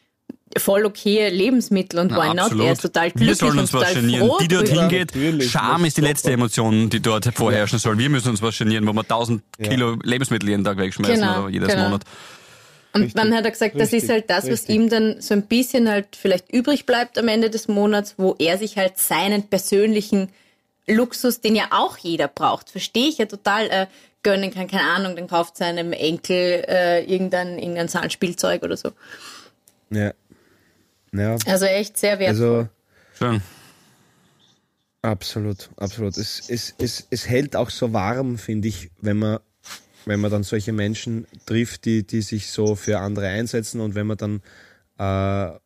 [0.59, 2.53] voll okay Lebensmittel und why not?
[2.59, 4.31] Er ist total glücklich Wir sollen uns was genieren.
[4.41, 5.13] Die dort hingeht,
[5.45, 6.35] Scham ist die letzte super.
[6.35, 7.99] Emotion, die dort vorherrschen soll.
[7.99, 9.69] Wir müssen uns was genieren, wo wir 1000 ja.
[9.69, 11.85] Kilo Lebensmittel jeden Tag wegschmeißen genau, oder jedes genau.
[11.85, 12.03] Monat.
[12.95, 14.75] Und richtig, dann hat er gesagt, das ist halt das, was richtig.
[14.75, 18.59] ihm dann so ein bisschen halt vielleicht übrig bleibt am Ende des Monats, wo er
[18.59, 20.29] sich halt seinen persönlichen
[20.87, 23.87] Luxus, den ja auch jeder braucht, verstehe ich ja total, äh,
[24.23, 28.93] gönnen kann, keine Ahnung, dann kauft seinem Enkel äh, irgendein, irgendein Zahnspielzeug oder so.
[29.91, 30.13] Ja.
[31.13, 31.37] ja.
[31.47, 32.47] Also echt sehr wertvoll.
[32.47, 32.69] Also,
[33.19, 33.43] Schön.
[35.03, 36.17] Absolut, absolut.
[36.17, 39.41] Es, es, es, es hält auch so warm, finde ich, wenn man,
[40.05, 44.07] wenn man dann solche Menschen trifft, die, die sich so für andere einsetzen und wenn
[44.07, 44.43] man dann
[44.99, 45.59] äh,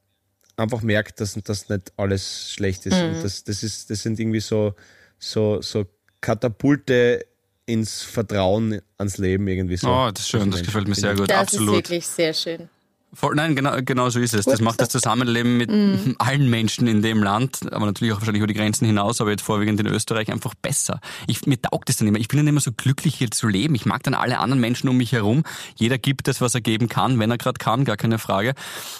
[0.56, 2.96] einfach merkt, dass das nicht alles schlecht ist.
[2.96, 3.14] Mhm.
[3.16, 4.74] Und das, das, ist, das sind irgendwie so,
[5.18, 5.86] so, so
[6.20, 7.26] Katapulte
[7.66, 9.88] ins Vertrauen ans Leben irgendwie so.
[9.88, 11.28] Oh, das ist schön, das gefällt mir sehr gut.
[11.28, 11.68] Das Absolut.
[11.68, 12.68] ist wirklich sehr schön.
[13.12, 14.44] Voll, nein, genau, genau so ist es.
[14.44, 16.16] Gut, das macht das Zusammenleben mit mm.
[16.18, 19.42] allen Menschen in dem Land, aber natürlich auch wahrscheinlich über die Grenzen hinaus, aber jetzt
[19.42, 21.00] vorwiegend in Österreich einfach besser.
[21.26, 22.18] Ich, mir taugt es dann immer.
[22.18, 23.74] Ich bin dann immer so glücklich hier zu leben.
[23.74, 25.44] Ich mag dann alle anderen Menschen um mich herum.
[25.76, 28.54] Jeder gibt das, was er geben kann, wenn er gerade kann, gar keine Frage.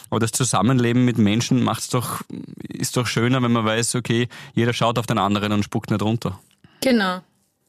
[0.09, 2.23] Aber das Zusammenleben mit Menschen macht's doch,
[2.63, 6.03] ist doch schöner, wenn man weiß, okay, jeder schaut auf den anderen und spuckt nicht
[6.03, 6.41] runter.
[6.81, 7.21] Genau.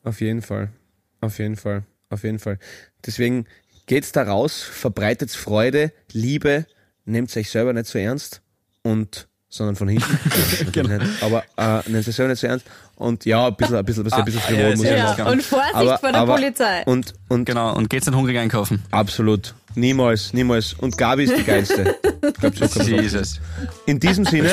[0.04, 0.72] Auf jeden Fall.
[1.20, 1.84] Auf jeden Fall.
[2.10, 2.58] Auf jeden Fall.
[3.06, 3.46] Deswegen
[3.88, 6.68] geht's da raus, verbreitet Freude, Liebe,
[7.06, 8.42] nehmt euch selber nicht so ernst
[8.84, 10.20] und sondern von hinten.
[10.72, 11.04] genau.
[11.22, 12.66] Aber äh, nehmt euch selber nicht so ernst
[12.96, 15.44] und ja, ein bisschen, ein bisschen, ein bisschen, ein bisschen ah, ja, muss ja, Und
[15.44, 16.84] Vorsicht aber, vor der aber, Polizei.
[16.86, 18.84] Und, und genau, und geht's nicht hungrig einkaufen.
[18.92, 19.54] Absolut.
[19.76, 20.74] Niemals, niemals.
[20.74, 21.96] Und Gabi ist die geilste.
[22.84, 23.40] Jesus.
[23.86, 24.50] In diesem Sinne.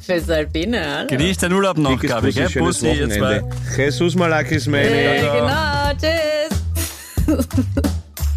[0.00, 1.06] Für Salbine.
[1.08, 2.32] Genießt den Urlaub noch, Gabi.
[2.32, 3.44] Bussi, Bussi, jetzt bei.
[3.76, 4.88] Jesus Malakis, meine.
[4.88, 7.86] Hey, genau, tschüss.